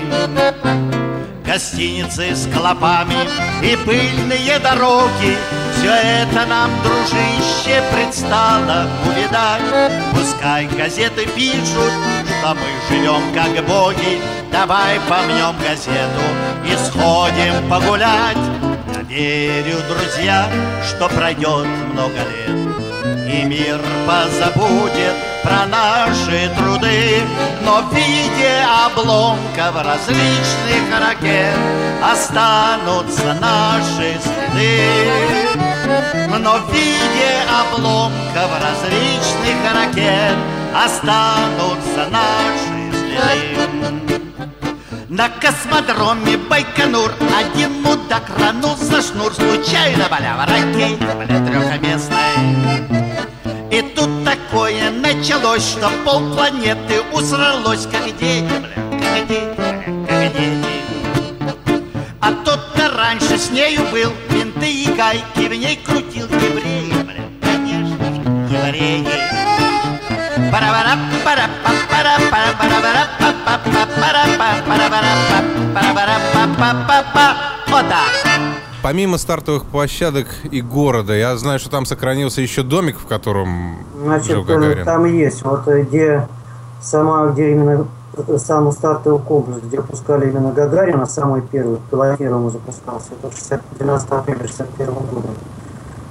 Гостиницы 1.45 2.35
с 2.35 2.47
клопами 2.53 3.17
и 3.63 3.77
пыльные 3.77 4.59
дороги. 4.59 5.37
Все 5.77 5.93
это 5.93 6.45
нам, 6.47 6.71
дружище, 6.83 7.83
предстало 7.93 8.89
увидать. 9.07 9.63
Пускай 10.13 10.67
газеты 10.67 11.27
пишут, 11.37 11.93
что 12.27 12.55
мы 12.55 12.67
живем 12.89 13.33
как 13.33 13.65
боги. 13.67 14.21
Давай 14.51 14.99
помнем 15.09 15.55
газету 15.63 16.23
и 16.65 16.77
сходим 16.85 17.69
погулять. 17.71 18.37
Верю, 19.09 19.77
друзья, 19.89 20.49
что 20.89 21.09
пройдет 21.09 21.67
много 21.93 22.17
лет 22.17 22.86
И 23.29 23.45
мир 23.45 23.81
позабудет 24.07 25.15
про 25.43 25.67
наши 25.67 26.51
труды. 26.57 27.23
Но 27.65 27.83
в 27.83 27.95
виде 27.95 28.65
обломков 28.87 29.85
различных 29.85 30.85
ракет 31.01 31.57
Останутся 32.03 33.35
наши 33.41 34.19
следы. 34.23 34.83
Но 36.39 36.59
в 36.59 36.73
виде 36.73 37.33
обломков 37.61 38.51
различных 38.61 39.73
ракет 39.75 40.37
Останутся 40.75 42.09
наши 42.11 42.91
следы 42.93 43.77
на 45.09 45.29
космодроме 45.29 46.37
Байконур 46.37 47.13
Один 47.39 47.83
мудак 47.83 48.25
ранул 48.39 48.77
за 48.77 49.03
шнур 49.03 49.33
Случайно 49.35 50.09
валява 50.11 50.47
ракета, 50.47 51.15
бля, 51.15 51.47
трехместная 51.47 52.83
И 53.71 53.83
тут 53.95 54.25
такое 54.25 54.91
началось, 54.91 55.63
что 55.63 55.91
полпланеты 56.05 57.03
усралось. 57.13 57.87
Как 57.87 58.05
бля, 58.19 58.49
как 59.01 59.27
бля, 59.27 59.55
как 60.09 60.33
дети 60.33 60.65
А 62.21 62.33
тот-то 62.45 62.91
раньше 62.97 63.39
с 63.39 63.51
нею 63.51 63.83
был 63.93 64.13
Винты 64.31 64.73
и 64.73 64.93
гайки 64.93 65.49
в 65.49 65.55
ней 65.55 65.77
крутил. 65.87 66.27
Евреи, 66.27 66.93
бля, 67.05 67.23
конечно 67.43 68.05
же, 68.07 68.21
евреи 68.55 69.07
Помимо 78.83 79.19
стартовых 79.19 79.65
площадок 79.65 80.29
и 80.45 80.61
города, 80.61 81.13
я 81.13 81.37
знаю, 81.37 81.59
что 81.59 81.71
там 81.71 81.85
сохранился 81.87 82.41
еще 82.41 82.63
домик, 82.63 82.99
в 82.99 83.07
котором 83.07 83.79
Значит, 84.01 84.27
жил 84.27 84.45
Гагарин. 84.45 84.85
там 84.85 85.05
есть, 85.07 85.43
вот 85.43 85.67
где 85.67 86.29
сама, 86.81 87.27
где 87.27 87.51
именно 87.51 87.87
самый 88.39 88.73
стартовый 88.73 89.21
комплекс, 89.21 89.61
где 89.63 89.83
пускали 89.83 90.31
именно 90.31 90.53
Гагарина, 90.53 91.07
самый 91.07 91.43
первый, 91.43 91.79
пилотируемый 91.91 92.53
запускался, 92.53 93.09
это 93.21 93.35
60, 93.35 93.61
12 93.79 94.11
апреля 94.11 94.47
61 94.47 94.95
года. 94.95 95.29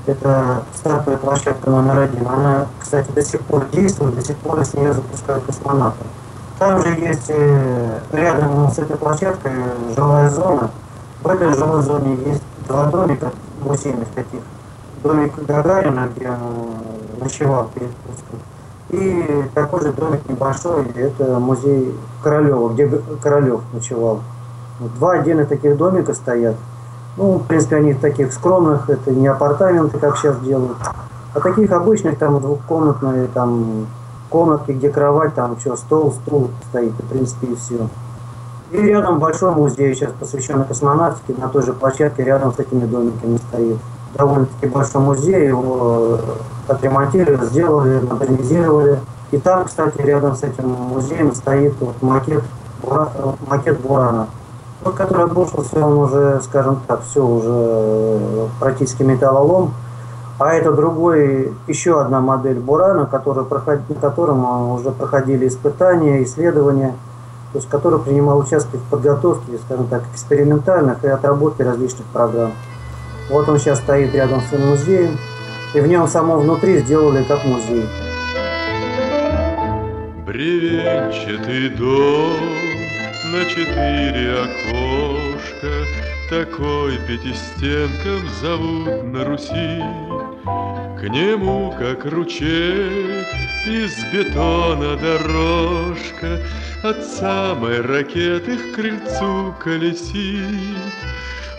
Это 0.06 0.64
стартовая 0.76 1.18
площадка 1.18 1.70
номер 1.70 2.00
один. 2.00 2.28
Она, 2.28 2.68
кстати, 2.80 3.10
до 3.12 3.24
сих 3.24 3.42
пор 3.42 3.66
действует, 3.72 4.16
до 4.16 4.22
сих 4.22 4.36
пор 4.38 4.64
с 4.64 4.74
нее 4.74 4.94
запускают 4.94 5.46
космонавтов. 5.46 6.06
Там 6.58 6.82
же 6.82 6.90
есть 6.90 7.30
э, 7.30 8.00
рядом 8.14 8.72
с 8.72 8.80
этой 8.80 8.96
площадкой 8.96 9.52
жилая 9.96 10.30
зона. 10.30 10.70
В 11.22 11.28
этой 11.28 11.54
жилой 11.54 11.82
зоне 11.82 12.16
есть 12.26 12.44
два 12.68 12.86
домика 12.86 13.32
музейных 13.62 14.08
таких. 14.10 14.40
Домик 15.04 15.34
Гагарина, 15.46 16.08
где 16.16 16.30
он 16.30 17.20
ночевал 17.20 17.70
перед 17.74 17.92
пуском. 17.92 18.40
И 18.90 19.44
такой 19.54 19.82
же 19.82 19.92
домик 19.92 20.22
небольшой, 20.30 20.86
это 20.96 21.40
музей 21.40 21.94
Королева, 22.24 22.70
где 22.70 22.88
Королев 23.22 23.62
ночевал. 23.74 24.22
Два 24.80 25.14
отдельных 25.14 25.50
таких 25.50 25.76
домика 25.76 26.14
стоят. 26.14 26.56
Ну, 27.18 27.38
в 27.38 27.44
принципе, 27.48 27.78
они 27.78 27.94
таких 27.94 28.32
скромных, 28.34 28.90
это 28.90 29.12
не 29.12 29.28
апартаменты, 29.28 30.00
как 30.00 30.18
сейчас 30.18 30.38
делают, 30.40 30.78
а 31.34 31.40
таких 31.40 31.72
обычных, 31.72 32.18
там, 32.18 32.40
двухкомнатные, 32.40 33.28
там, 33.28 33.88
комнатки, 34.36 34.72
где 34.72 34.90
кровать, 34.90 35.34
там, 35.34 35.58
что, 35.58 35.78
стол, 35.78 36.12
стул 36.12 36.50
стоит, 36.70 36.92
в 36.92 37.08
принципе, 37.08 37.48
и 37.48 37.56
все. 37.56 37.88
И 38.72 38.78
рядом 38.78 39.18
большой 39.18 39.56
музей 39.56 39.96
сейчас 39.96 40.12
посвященный 40.20 40.66
космонавтике, 40.66 41.40
на 41.40 41.48
той 41.48 41.64
же 41.64 41.72
площадке 41.72 42.26
рядом 42.26 42.54
с 42.54 42.60
этими 42.60 42.86
домиками 42.86 43.38
стоит. 43.38 43.78
Довольно-таки 44.14 44.68
большой 44.68 45.02
музей, 45.02 45.48
его 45.48 46.18
отремонтировали, 46.68 47.46
сделали, 47.46 48.02
модернизировали. 48.02 49.00
И 49.32 49.38
там, 49.38 49.64
кстати, 49.64 50.02
рядом 50.02 50.36
с 50.36 50.44
этим 50.44 50.70
музеем 50.70 51.34
стоит 51.34 51.74
вот 51.80 52.02
макет, 52.02 52.44
макет 53.48 53.80
Бурана. 53.80 54.28
Вот, 54.84 54.96
который 54.96 55.24
обрушился, 55.24 55.80
он 55.80 55.98
уже, 55.98 56.42
скажем 56.44 56.82
так, 56.88 57.04
все 57.10 57.26
уже 57.26 58.50
практически 58.60 59.04
металлолом. 59.04 59.74
А 60.38 60.54
это 60.54 60.74
другой, 60.74 61.54
еще 61.68 62.02
одна 62.02 62.20
модель 62.20 62.60
Бурана, 62.60 63.06
который 63.06 63.46
котором 63.46 64.72
уже 64.72 64.92
проходили 64.92 65.48
испытания, 65.48 66.24
исследования, 66.24 66.96
то 67.54 67.60
есть 67.60 67.70
который 67.70 68.00
принимал 68.00 68.40
участие 68.40 68.82
в 68.82 68.90
подготовке, 68.90 69.58
скажем 69.66 69.88
так, 69.88 70.04
экспериментальных 70.14 71.06
и 71.06 71.08
отработке 71.08 71.64
различных 71.64 72.06
программ. 72.08 72.52
Вот 73.30 73.48
он 73.48 73.60
сейчас 73.60 73.80
стоит 73.80 74.14
рядом 74.14 74.42
с 74.42 74.52
музеем, 74.52 75.18
и 75.74 75.80
в 75.80 75.88
нем 75.88 76.06
самом 76.08 76.42
внутри 76.42 76.80
сделали 76.80 77.24
как 77.24 77.46
музей. 77.46 77.88
Бревенчатый 80.28 81.70
дом 81.70 82.34
на 83.32 83.46
четыре 83.46 84.34
окошка, 84.42 85.70
Такой 86.30 86.98
пятистенком 87.08 88.28
зовут 88.42 89.04
на 89.04 89.24
Руси. 89.26 89.80
К 91.00 91.08
нему, 91.08 91.72
как 91.78 92.06
ручей, 92.06 93.24
из 93.68 93.94
бетона 94.12 94.98
дорожка 94.98 96.42
От 96.82 97.06
самой 97.06 97.82
ракеты 97.82 98.58
к 98.58 98.76
крыльцу 98.76 99.54
колесит. 99.60 100.96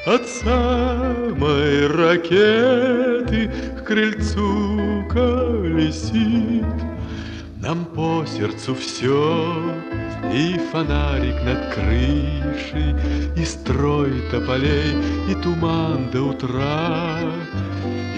От 0.05 0.27
самой 0.27 1.87
ракеты 1.87 3.53
к 3.79 3.85
крыльцу 3.85 5.05
колесит. 5.09 6.65
Нам 7.63 7.85
по 7.85 8.25
сердцу 8.27 8.75
все, 8.75 9.75
и 10.33 10.59
фонарик 10.71 11.43
над 11.45 11.75
крышей, 11.75 12.95
И 13.37 13.45
строй 13.45 14.23
тополей, 14.31 14.97
и 15.31 15.35
туман 15.43 16.11
до 16.11 16.23
утра, 16.23 17.21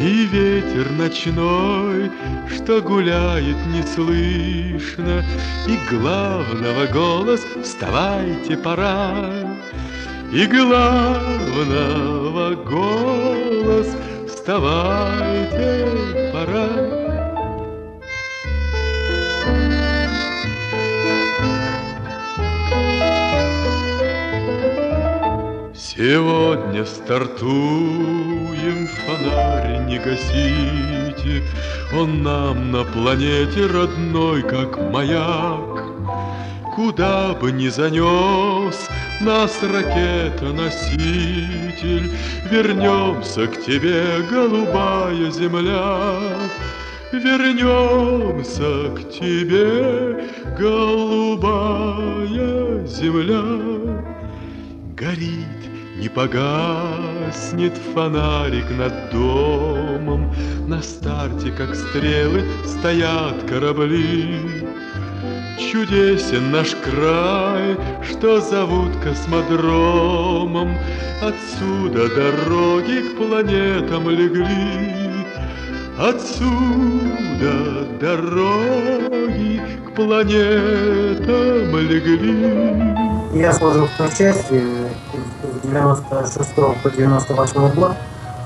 И 0.00 0.26
ветер 0.26 0.90
ночной, 0.92 2.10
что 2.54 2.80
гуляет 2.80 3.56
неслышно, 3.66 5.24
И 5.66 5.78
главного 5.90 6.86
голос 6.92 7.44
«Вставайте, 7.62 8.56
пора!» 8.56 9.10
И 10.32 10.46
главного 10.46 12.54
голос 12.54 13.88
«Вставайте, 14.26 15.86
пора!» 16.32 16.87
Сегодня 26.08 26.86
стартуем, 26.86 28.88
фонарь 29.04 29.84
не 29.88 29.98
гасите, 29.98 31.42
Он 31.94 32.22
нам 32.22 32.72
на 32.72 32.82
планете 32.82 33.66
родной, 33.66 34.42
как 34.42 34.78
маяк. 34.90 35.84
Куда 36.74 37.34
бы 37.34 37.52
ни 37.52 37.68
занес 37.68 38.88
нас 39.20 39.62
ракета-носитель, 39.62 42.10
Вернемся 42.50 43.46
к 43.46 43.60
тебе, 43.66 44.22
голубая 44.30 45.30
земля. 45.30 46.38
Вернемся 47.12 48.88
к 48.96 49.10
тебе, 49.10 50.24
голубая 50.58 51.66
земля. 52.86 53.44
Горит 54.96 55.58
не 55.98 56.08
погаснет 56.08 57.72
фонарик 57.92 58.70
над 58.70 59.10
домом, 59.10 60.32
На 60.66 60.80
старте, 60.82 61.50
как 61.50 61.74
стрелы, 61.74 62.44
стоят 62.64 63.42
корабли. 63.48 64.64
Чудесен 65.58 66.52
наш 66.52 66.76
край, 66.76 67.76
что 68.08 68.40
зовут 68.40 68.92
космодромом, 69.02 70.76
Отсюда 71.20 72.08
дороги 72.14 73.00
к 73.08 73.16
планетам 73.16 74.08
легли. 74.08 75.24
Отсюда 75.98 77.86
дороги 78.00 79.60
к 79.84 79.96
планетам 79.96 81.76
легли. 81.76 82.94
Я 83.34 83.52
служил 83.52 83.86
в 83.86 84.12
с 84.12 84.50
96 85.70 86.54
по 86.54 86.90
98 86.90 87.74
год, 87.74 87.92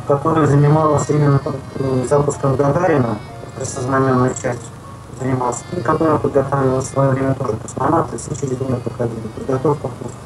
которая 0.07 0.47
занималась 0.47 1.09
именно 1.09 1.41
запуском 2.09 2.57
Гагарина, 2.57 3.19
краснознаменная 3.57 4.35
часть 4.35 4.63
занимался, 5.21 5.65
и 5.77 5.81
которая 5.81 6.19
подготавливала 6.19 6.81
в 6.81 6.85
свое 6.85 7.11
время 7.11 7.35
тоже 7.35 7.55
космонавты, 7.63 8.19
все 8.19 8.35
через 8.35 8.61
нее 8.61 8.77
проходили, 8.77 9.21
подготовка 9.37 9.89
пуска. 9.89 10.17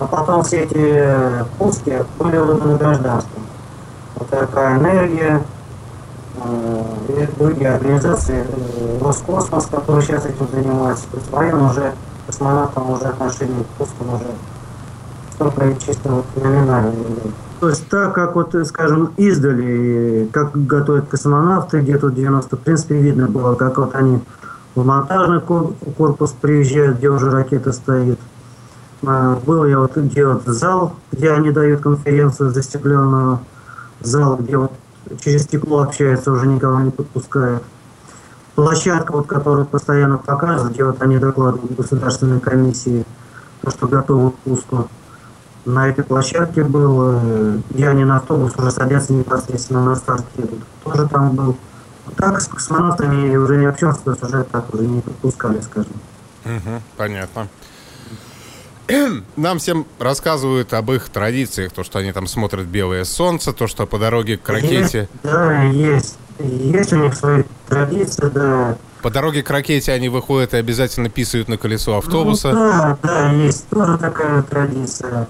А 0.00 0.06
потом 0.06 0.42
все 0.44 0.64
эти 0.64 1.44
пуски 1.58 2.04
были 2.18 2.38
выданы 2.38 2.76
гражданством. 2.76 3.42
Вот 4.16 4.28
такая 4.28 4.78
энергия, 4.78 5.42
э, 6.42 6.84
и 7.08 7.38
другие 7.38 7.74
организации, 7.74 8.46
э, 8.46 8.98
Роскосмос, 9.00 9.66
который 9.66 10.02
сейчас 10.02 10.26
этим 10.26 10.48
занимается, 10.52 11.04
то 11.10 11.16
есть 11.16 11.30
военные 11.30 11.70
уже 11.70 11.92
космонавтам 12.26 12.90
уже 12.90 13.04
отношение 13.06 13.64
к 13.64 13.66
пускам 13.78 14.14
уже 14.14 14.26
только 15.38 15.74
чисто 15.74 16.22
номинально 16.36 16.92
То 17.60 17.68
есть 17.68 17.88
так, 17.88 18.14
как 18.14 18.34
вот, 18.34 18.54
скажем, 18.66 19.12
издали, 19.16 20.28
как 20.32 20.66
готовят 20.66 21.08
космонавты, 21.08 21.80
где 21.80 21.98
тут 21.98 22.14
90, 22.14 22.56
в 22.56 22.60
принципе, 22.60 23.00
видно 23.00 23.28
было, 23.28 23.54
как 23.54 23.78
вот 23.78 23.94
они 23.94 24.20
в 24.74 24.84
монтажный 24.84 25.40
корпус 25.40 26.34
приезжают, 26.40 26.98
где 26.98 27.08
уже 27.08 27.30
ракета 27.30 27.72
стоит. 27.72 28.18
А, 29.06 29.38
был 29.46 29.64
я 29.64 29.78
вот 29.78 29.96
где 29.96 30.26
вот 30.26 30.42
зал, 30.46 30.94
где 31.12 31.30
они 31.30 31.50
дают 31.50 31.80
конференцию 31.80 32.50
застекленную, 32.50 33.40
зал, 34.00 34.36
где 34.36 34.56
вот 34.56 34.72
через 35.20 35.44
стекло 35.44 35.82
общаются, 35.82 36.32
уже 36.32 36.46
никого 36.46 36.80
не 36.80 36.90
подпускают 36.90 37.62
площадка, 38.58 39.12
вот, 39.12 39.28
которую 39.28 39.66
постоянно 39.66 40.18
показывают, 40.18 40.74
где 40.74 40.82
вот 40.82 41.00
они 41.00 41.18
докладывают 41.18 41.76
государственной 41.76 42.40
комиссии, 42.40 43.04
то, 43.62 43.70
что 43.70 43.86
готовы 43.86 44.32
к 44.32 44.34
пуску. 44.38 44.88
На 45.68 45.86
этой 45.90 46.02
площадке 46.02 46.64
был, 46.64 46.98
э, 47.02 47.58
где 47.68 47.88
они 47.90 48.02
на 48.02 48.16
автобус 48.16 48.54
уже 48.56 48.70
садятся 48.70 49.12
непосредственно 49.12 49.84
на 49.84 49.96
старт 49.96 50.24
едут. 50.38 50.60
Тоже 50.82 51.06
там 51.06 51.36
был. 51.36 51.58
Так 52.16 52.40
с 52.40 52.46
космонавтами 52.46 53.36
уже 53.36 53.58
не 53.58 53.66
общался, 53.66 54.00
то 54.00 54.12
есть 54.12 54.22
уже 54.22 54.44
так 54.44 54.72
уже 54.72 54.84
не 54.84 55.02
подпускали, 55.02 55.60
скажем. 55.60 55.92
Угу, 56.46 56.82
понятно. 56.96 57.48
Нам 59.36 59.58
всем 59.58 59.86
рассказывают 59.98 60.72
об 60.72 60.90
их 60.90 61.10
традициях, 61.10 61.72
то, 61.72 61.84
что 61.84 61.98
они 61.98 62.12
там 62.12 62.26
смотрят 62.26 62.64
белое 62.64 63.04
солнце, 63.04 63.52
то, 63.52 63.66
что 63.66 63.84
по 63.86 63.98
дороге 63.98 64.38
к 64.38 64.48
ракете... 64.48 65.00
Есть, 65.00 65.10
да, 65.22 65.62
есть. 65.64 66.18
Есть 66.38 66.92
у 66.94 66.96
них 66.96 67.14
свои 67.14 67.42
традиции, 67.68 68.30
да. 68.32 68.78
По 69.02 69.10
дороге 69.10 69.42
к 69.42 69.50
ракете 69.50 69.92
они 69.92 70.08
выходят 70.08 70.54
и 70.54 70.56
обязательно 70.56 71.10
писают 71.10 71.48
на 71.48 71.58
колесо 71.58 71.98
автобуса. 71.98 72.52
Ну, 72.52 72.58
да, 72.58 72.98
да, 73.02 73.32
есть 73.32 73.68
тоже 73.68 73.98
такая 73.98 74.42
традиция. 74.42 75.28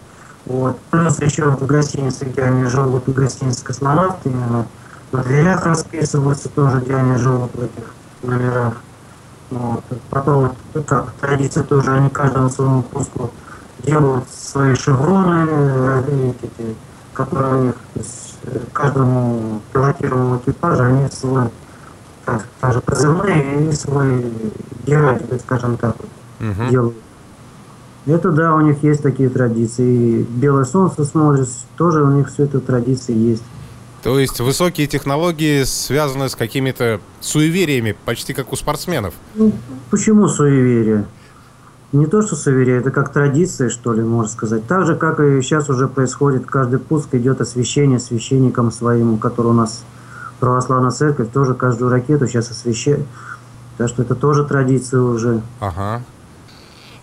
Вот. 0.48 0.78
Плюс 0.90 1.20
еще 1.20 1.50
в 1.50 1.66
гостинице, 1.66 2.24
где 2.24 2.42
они 2.42 2.64
живут, 2.64 3.06
в 3.06 3.12
гостинице 3.12 3.62
космонавт, 3.62 4.16
именно 4.24 4.66
на 5.12 5.22
дверях 5.22 5.64
расписываются 5.66 6.48
тоже, 6.48 6.80
где 6.80 6.96
они 6.96 7.16
живут 7.18 7.50
в 7.54 7.62
этих 7.62 7.84
номерах. 8.22 8.74
Вот. 9.50 9.84
Потом, 10.08 10.52
как 10.86 11.12
традиция 11.20 11.64
тоже, 11.64 11.92
они 11.92 12.08
каждому 12.08 12.48
своему 12.48 12.82
пуску 12.82 13.30
делают 13.84 14.24
свои 14.30 14.74
шевроны, 14.74 16.02
эти, 16.42 16.76
которые 17.12 17.54
у 17.54 17.64
них, 17.64 17.74
то 17.94 18.00
есть 18.00 18.38
каждому 18.72 19.60
пилотируемому 19.72 20.38
экипажу 20.38 20.84
они 20.84 21.08
свой, 21.10 21.50
так, 22.24 22.42
даже 22.62 22.80
позывные 22.80 23.68
и 23.68 23.72
свой 23.72 24.32
герой, 24.86 25.20
скажем 25.44 25.76
так, 25.76 25.96
угу. 26.40 26.70
делают. 26.70 26.96
Это 28.06 28.32
да, 28.32 28.54
у 28.54 28.60
них 28.60 28.82
есть 28.82 29.02
такие 29.02 29.28
традиции. 29.28 30.22
Белое 30.22 30.64
солнце 30.64 31.04
смотришь, 31.04 31.48
тоже 31.76 32.02
у 32.02 32.10
них 32.10 32.28
все 32.28 32.44
это 32.44 32.60
традиции 32.60 33.14
есть. 33.14 33.42
То 34.02 34.18
есть 34.18 34.40
высокие 34.40 34.86
технологии 34.86 35.64
связаны 35.64 36.28
с 36.28 36.36
какими-то 36.36 37.00
суевериями, 37.20 37.96
почти 38.04 38.32
как 38.32 38.52
у 38.52 38.56
спортсменов? 38.56 39.14
Ну, 39.34 39.52
почему 39.90 40.28
суеверия? 40.28 41.04
Не 41.92 42.06
то, 42.06 42.22
что 42.22 42.36
суеверие, 42.36 42.78
это 42.78 42.90
как 42.90 43.12
традиция, 43.12 43.70
что 43.70 43.92
ли, 43.92 44.02
можно 44.02 44.30
сказать. 44.30 44.66
Так 44.66 44.86
же, 44.86 44.94
как 44.94 45.20
и 45.20 45.40
сейчас 45.42 45.68
уже 45.68 45.88
происходит, 45.88 46.46
каждый 46.46 46.78
пуск 46.78 47.14
идет 47.14 47.40
освещение 47.40 47.98
священником 47.98 48.70
своим, 48.70 49.18
который 49.18 49.48
у 49.48 49.54
нас 49.54 49.82
православная 50.38 50.90
церковь, 50.90 51.30
тоже 51.32 51.54
каждую 51.54 51.90
ракету 51.90 52.26
сейчас 52.26 52.50
освещает. 52.50 53.04
Так 53.78 53.88
что 53.88 54.02
это 54.02 54.14
тоже 54.14 54.44
традиция 54.44 55.00
уже. 55.00 55.40
Ага. 55.60 56.02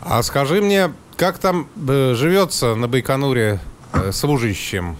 А 0.07 0.21
скажи 0.21 0.61
мне, 0.61 0.93
как 1.17 1.39
там 1.39 1.67
э, 1.87 2.13
живется 2.13 2.75
на 2.75 2.87
Байконуре 2.87 3.59
э, 3.91 4.11
служащим? 4.11 4.97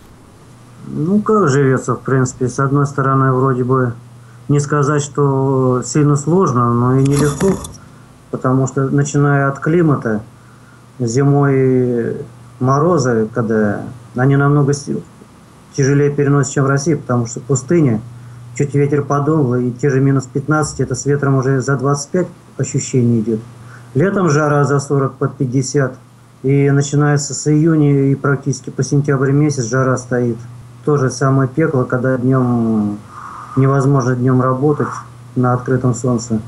Ну, 0.88 1.22
как 1.22 1.48
живется, 1.48 1.94
в 1.94 2.00
принципе. 2.00 2.50
С 2.50 2.60
одной 2.60 2.88
стороны, 2.88 3.32
вроде 3.32 3.64
бы 3.64 3.94
не 4.48 4.60
сказать, 4.60 5.04
что 5.04 5.84
сильно 5.86 6.16
сложно, 6.16 6.74
но 6.74 6.96
и 6.96 7.04
нелегко, 7.04 7.52
потому 8.32 8.66
что, 8.66 8.90
начиная 8.90 9.48
от 9.48 9.60
климата, 9.60 10.24
зимой 10.98 12.18
морозы, 12.60 13.30
когда 13.32 13.84
они 14.16 14.36
намного 14.36 14.74
тяжелее 15.78 16.10
переносят, 16.10 16.54
чем 16.54 16.64
в 16.64 16.68
России, 16.68 16.96
потому 16.96 17.28
что 17.28 17.42
пустыня, 17.42 18.02
чуть 18.56 18.74
ветер 18.74 19.04
подул, 19.04 19.54
и 19.54 19.70
те 19.70 19.92
же 19.92 20.00
минус 20.00 20.28
15, 20.34 20.80
это 20.80 20.96
с 20.96 21.06
ветром 21.06 21.36
уже 21.36 21.62
за 21.62 21.76
25 21.76 22.28
ощущение 22.58 23.20
идет. 23.20 23.40
Летом 23.96 24.30
жара 24.30 24.66
за 24.66 24.80
40 24.80 25.14
под 25.14 25.38
50. 25.38 25.94
И 26.44 26.70
начинается 26.70 27.34
с 27.34 27.48
июня 27.48 28.12
и 28.12 28.16
практически 28.16 28.70
по 28.70 28.84
сентябрь 28.84 29.32
месяц 29.32 29.64
жара 29.64 29.96
стоит. 29.96 30.36
Тоже 30.84 31.10
самое 31.10 31.48
пекло, 31.48 31.86
когда 31.86 32.18
днем 32.18 33.00
невозможно 33.56 34.16
днем 34.16 34.42
работать 34.42 34.90
на 35.38 35.54
открытом 35.54 35.96
солнце. 35.96 36.42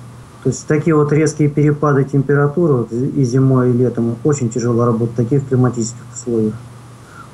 То 0.43 0.49
есть 0.49 0.67
такие 0.67 0.93
вот 0.93 1.13
резкие 1.13 1.47
перепады 1.47 2.03
температуры 2.03 2.73
вот, 2.73 2.91
и 2.91 3.23
зимой, 3.23 3.69
и 3.69 3.73
летом 3.73 4.17
очень 4.25 4.49
тяжело 4.49 4.85
работать 4.85 5.13
в 5.13 5.17
таких 5.17 5.47
климатических 5.47 6.03
условиях. 6.13 6.53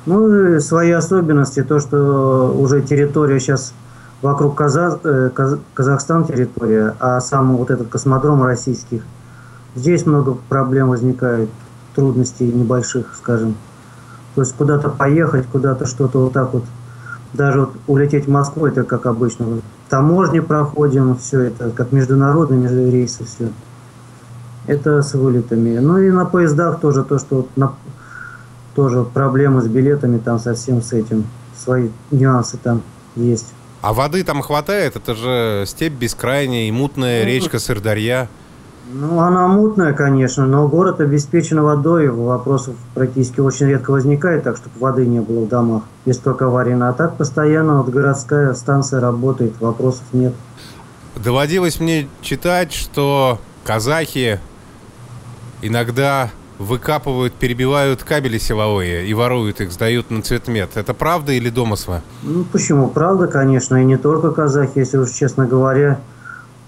Ну 0.06 0.56
и 0.56 0.60
свои 0.60 0.92
особенности, 0.92 1.64
то, 1.64 1.80
что 1.80 2.56
уже 2.56 2.84
территория 2.84 3.40
сейчас 3.40 3.74
вокруг 4.22 4.56
Казах, 4.56 5.00
э, 5.04 5.32
Казахстан 5.74 6.26
территория, 6.26 6.96
а 7.00 7.20
сам 7.20 7.58
вот 7.58 7.72
этот 7.72 7.88
космодром 7.88 8.44
российских– 8.44 9.02
Здесь 9.76 10.06
много 10.06 10.38
проблем 10.50 10.90
возникает, 10.90 11.50
трудностей 11.96 12.46
небольших, 12.46 13.14
скажем. 13.16 13.56
То 14.36 14.42
есть 14.42 14.56
куда-то 14.56 14.90
поехать, 14.90 15.48
куда-то 15.48 15.86
что-то 15.86 16.20
вот 16.20 16.34
так 16.34 16.54
вот. 16.54 16.64
Даже 17.34 17.62
вот 17.62 17.74
улететь 17.88 18.26
в 18.26 18.30
Москву, 18.30 18.68
это 18.68 18.84
как 18.84 19.06
обычно. 19.06 19.62
Таможни 19.90 20.40
проходим, 20.40 21.16
все 21.18 21.42
это, 21.42 21.72
как 21.72 21.92
международные 21.92 22.60
между 22.60 22.92
рейсы, 22.92 23.26
все. 23.26 23.50
Это 24.68 25.02
с 25.02 25.14
вылетами. 25.14 25.78
Ну 25.80 25.98
и 25.98 26.10
на 26.10 26.26
поездах 26.26 26.80
тоже 26.80 27.04
то, 27.04 27.18
что 27.20 27.38
вот 27.38 27.50
на, 27.56 27.74
тоже 28.76 29.04
проблемы 29.04 29.62
с 29.62 29.68
билетами 29.68 30.20
там 30.20 30.40
совсем 30.40 30.82
с 30.82 30.94
этим. 30.94 31.26
Свои 31.56 31.90
нюансы 32.12 32.58
там 32.58 32.82
есть. 33.16 33.54
А 33.82 33.94
воды 33.94 34.24
там 34.24 34.42
хватает? 34.42 34.96
Это 34.96 35.14
же 35.14 35.66
степь 35.68 35.94
бескрайняя 35.94 36.68
и 36.68 36.72
мутная 36.72 37.24
ну, 37.24 37.28
речка 37.28 37.60
Сырдарья. 37.60 38.30
Ну, 38.92 39.20
она 39.20 39.48
мутная, 39.48 39.94
конечно, 39.94 40.46
но 40.46 40.68
город 40.68 41.00
обеспечен 41.00 41.62
водой, 41.62 42.10
вопросов 42.10 42.76
практически 42.94 43.40
очень 43.40 43.68
редко 43.68 43.92
возникает, 43.92 44.44
так 44.44 44.58
чтобы 44.58 44.78
воды 44.80 45.06
не 45.06 45.22
было 45.22 45.46
в 45.46 45.48
домах, 45.48 45.84
если 46.06 46.22
только 46.22 46.48
аварийно. 46.48 46.90
А 46.90 46.94
так 46.94 47.16
постоянно 47.16 47.82
вот 47.82 47.90
городская 47.90 48.54
станция 48.54 49.00
работает, 49.00 49.54
вопросов 49.62 50.04
нет. 50.12 50.34
Доводилось 51.16 51.80
мне 51.80 52.10
читать, 52.22 52.74
что 52.74 53.40
казахи 53.64 54.40
иногда 55.62 56.30
выкапывают, 56.60 57.34
перебивают 57.34 58.04
кабели 58.04 58.38
силовые 58.38 59.08
и 59.08 59.14
воруют 59.14 59.62
их, 59.62 59.72
сдают 59.72 60.12
на 60.12 60.22
цветмет. 60.22 60.72
Это 60.76 60.94
правда 60.94 61.32
или 61.32 61.50
домыслы? 61.50 62.02
Ну, 62.24 62.44
почему? 62.44 62.90
Правда, 62.90 63.28
конечно, 63.28 63.82
и 63.82 63.86
не 63.86 63.98
только 63.98 64.32
казахи, 64.32 64.80
если 64.80 64.98
уж 64.98 65.12
честно 65.12 65.46
говоря. 65.46 66.00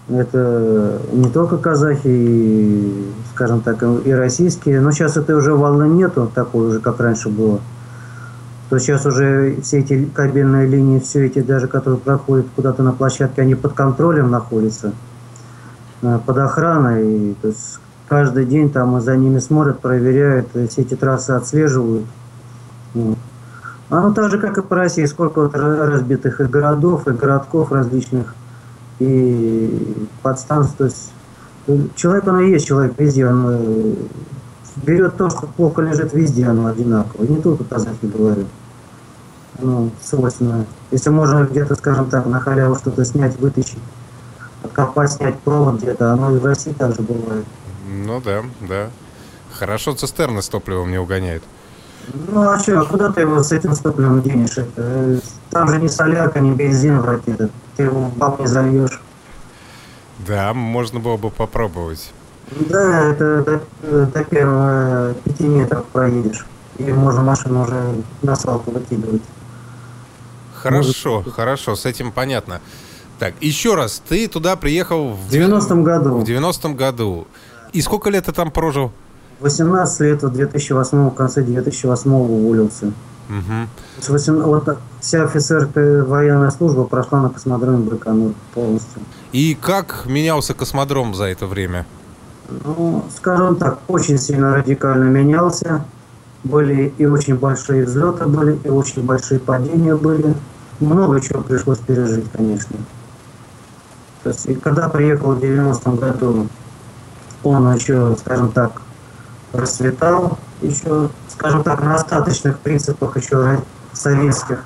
Это 0.08 1.00
не 1.14 1.30
только 1.30 1.58
казахи, 1.58 2.02
и, 2.06 3.12
скажем 3.34 3.62
так, 3.62 3.82
и 3.82 4.12
российские. 4.12 4.80
Но 4.80 4.92
сейчас 4.92 5.18
это 5.18 5.36
уже 5.36 5.56
волны 5.56 5.90
нету 5.90 6.32
такой 6.34 6.68
уже, 6.68 6.80
как 6.80 7.00
раньше 7.00 7.30
было. 7.30 7.60
То 8.70 8.78
сейчас 8.78 9.06
уже 9.06 9.58
все 9.62 9.80
эти 9.80 10.06
кабельные 10.06 10.68
линии, 10.68 11.00
все 11.00 11.26
эти 11.26 11.42
даже, 11.42 11.68
которые 11.68 12.00
проходят 12.00 12.46
куда-то 12.56 12.84
на 12.84 12.92
площадке, 12.92 13.42
они 13.42 13.56
под 13.56 13.74
контролем 13.74 14.30
находятся, 14.30 14.94
э, 16.04 16.20
под 16.24 16.38
охраной. 16.38 17.32
И, 17.32 17.34
то 17.42 17.48
есть 17.48 17.80
каждый 18.08 18.46
день 18.46 18.70
там 18.72 19.00
за 19.02 19.16
ними 19.16 19.40
смотрят, 19.40 19.80
проверяют, 19.80 20.50
все 20.70 20.82
эти 20.82 20.96
трассы 20.96 21.32
отслеживают. 21.32 22.06
Вот. 22.94 23.18
А 23.90 24.02
ну 24.02 24.14
так 24.14 24.30
же, 24.30 24.40
как 24.40 24.58
и 24.58 24.62
по 24.62 24.76
России, 24.76 25.06
сколько 25.06 25.42
вот 25.42 25.56
разбитых 25.56 26.42
и 26.42 26.44
городов, 26.44 27.08
и 27.08 27.12
городков 27.12 27.72
различных– 27.72 28.36
и 29.00 30.08
подстанцию. 30.22 30.76
То 30.78 30.84
есть 30.86 31.12
человек, 31.96 32.28
он 32.28 32.40
и 32.42 32.52
есть 32.52 32.68
человек 32.68 32.94
везде, 32.98 33.28
он 33.28 33.46
э, 33.50 33.94
берет 34.78 35.18
то, 35.18 35.30
что 35.30 35.48
плохо 35.48 35.82
лежит 35.82 36.14
везде, 36.14 36.46
оно 36.46 36.68
одинаково. 36.68 37.24
Не 37.24 37.42
только 37.42 37.64
казахи 37.64 38.06
говорю. 38.06 38.46
Ну, 39.60 39.92
свойственно. 40.02 40.66
Если 40.92 41.10
можно 41.10 41.46
где-то, 41.46 41.76
скажем 41.76 42.10
так, 42.10 42.26
на 42.26 42.40
халяву 42.40 42.76
что-то 42.76 43.06
снять, 43.06 43.40
вытащить, 43.40 43.80
откопать, 44.64 45.12
снять 45.12 45.40
провод 45.40 45.82
где-то, 45.82 46.12
оно 46.12 46.36
и 46.36 46.40
в 46.40 46.46
России 46.46 46.74
также 46.74 47.02
бывает. 47.02 47.46
Ну 47.88 48.22
да, 48.22 48.44
да. 48.62 48.90
Хорошо 49.54 49.94
цистерны 49.94 50.42
с 50.42 50.50
топливом 50.50 50.92
не 50.92 50.98
угоняет. 50.98 51.44
Ну 52.28 52.50
а 52.50 52.60
что, 52.60 52.82
а 52.82 52.86
куда 52.86 53.12
ты 53.12 53.22
его 53.22 53.42
с 53.42 53.52
этим 53.52 53.76
топливом 53.76 54.22
денешь? 54.22 54.58
Это, 54.58 55.22
там 55.50 55.70
же 55.70 55.80
не 55.80 55.88
солярка, 55.88 56.40
не 56.40 56.52
бензин 56.52 57.00
вроде. 57.00 57.32
Это, 57.32 57.50
ты 57.76 57.84
его 57.84 58.12
не 58.40 58.48
зальешь. 58.48 59.02
Да, 60.26 60.54
можно 60.54 61.00
было 61.00 61.18
бы 61.18 61.30
попробовать. 61.30 62.12
Да, 62.52 63.10
это 63.10 63.44
до, 63.82 64.06
до 64.06 64.24
первого 64.24 65.14
пяти 65.24 65.44
метров 65.44 65.86
проедешь. 65.86 66.46
И 66.78 66.92
можно 66.92 67.22
машину 67.22 67.64
уже 67.64 67.96
на 68.22 68.36
свалку 68.36 68.72
выкидывать. 68.72 69.22
Хорошо, 70.54 71.18
Может... 71.18 71.34
хорошо, 71.34 71.76
с 71.76 71.86
этим 71.86 72.12
понятно. 72.12 72.60
Так, 73.20 73.34
еще 73.40 73.76
раз, 73.76 74.02
ты 74.08 74.28
туда 74.28 74.56
приехал 74.56 75.10
в... 75.10 75.30
В 75.30 75.32
90-м 75.32 75.84
году. 75.84 76.18
В 76.18 76.24
90-м 76.24 76.76
году. 76.76 77.28
И 77.72 77.82
сколько 77.82 78.10
лет 78.10 78.26
ты 78.26 78.32
там 78.32 78.52
прожил? 78.52 78.92
18 79.40 80.00
лет 80.02 80.24
в 80.24 80.30
2008 80.30 81.10
в 81.10 81.14
конце 81.14 81.42
2008 81.42 82.12
уволился. 82.14 82.92
Угу. 83.30 84.08
8, 84.08 84.42
вот 84.42 84.78
вся 85.00 85.24
офицерская 85.24 86.04
военная 86.04 86.52
служба 86.52 86.84
прошла 86.84 87.22
на 87.22 87.30
космодроме 87.30 87.78
Байконур 87.78 88.34
полностью. 88.54 89.02
И 89.32 89.58
как 89.60 90.06
менялся 90.06 90.54
космодром 90.54 91.16
за 91.16 91.26
это 91.26 91.48
время? 91.48 91.86
Ну, 92.50 93.04
скажем 93.16 93.56
так, 93.56 93.80
очень 93.88 94.18
сильно 94.18 94.56
радикально 94.56 95.06
менялся. 95.06 95.86
Были 96.44 96.94
и 97.00 97.06
очень 97.06 97.36
большие 97.36 97.86
взлеты 97.86 98.26
были, 98.26 98.60
и 98.64 98.70
очень 98.70 99.04
большие 99.04 99.40
падения 99.40 99.96
были. 99.96 100.36
Много 100.80 101.20
чего 101.20 101.42
пришлось 101.42 101.80
пережить, 101.80 102.26
конечно. 102.32 102.78
То 104.24 104.30
есть, 104.30 104.46
и 104.46 104.54
когда 104.54 104.90
приехал 104.90 105.34
в 105.34 105.40
90-м 105.40 105.96
году, 105.96 106.48
он 107.44 107.74
еще, 107.74 108.16
скажем 108.20 108.52
так, 108.52 108.82
расцветал 109.54 110.38
еще, 110.68 111.10
скажем 111.30 111.64
так, 111.64 111.82
на 111.82 111.96
остаточных 111.96 112.60
принципах 112.60 113.18
еще 113.18 113.60
советских, 113.94 114.64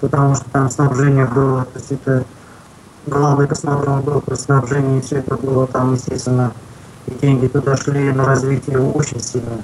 потому 0.00 0.34
что 0.34 0.44
там 0.50 0.70
снабжение 0.70 1.26
было, 1.26 1.64
то 1.64 1.78
есть 1.78 1.92
это 1.92 2.24
главный 3.06 3.46
космодром 3.46 4.00
был 4.02 4.20
при 4.20 4.34
снабжении, 4.34 5.00
все 5.00 5.16
это 5.16 5.36
было 5.36 5.66
там, 5.66 5.94
естественно, 5.94 6.52
и 7.06 7.14
деньги 7.14 7.46
туда 7.46 7.76
шли 7.76 8.12
на 8.12 8.24
развитие 8.24 8.80
очень 8.80 9.20
сильно. 9.20 9.62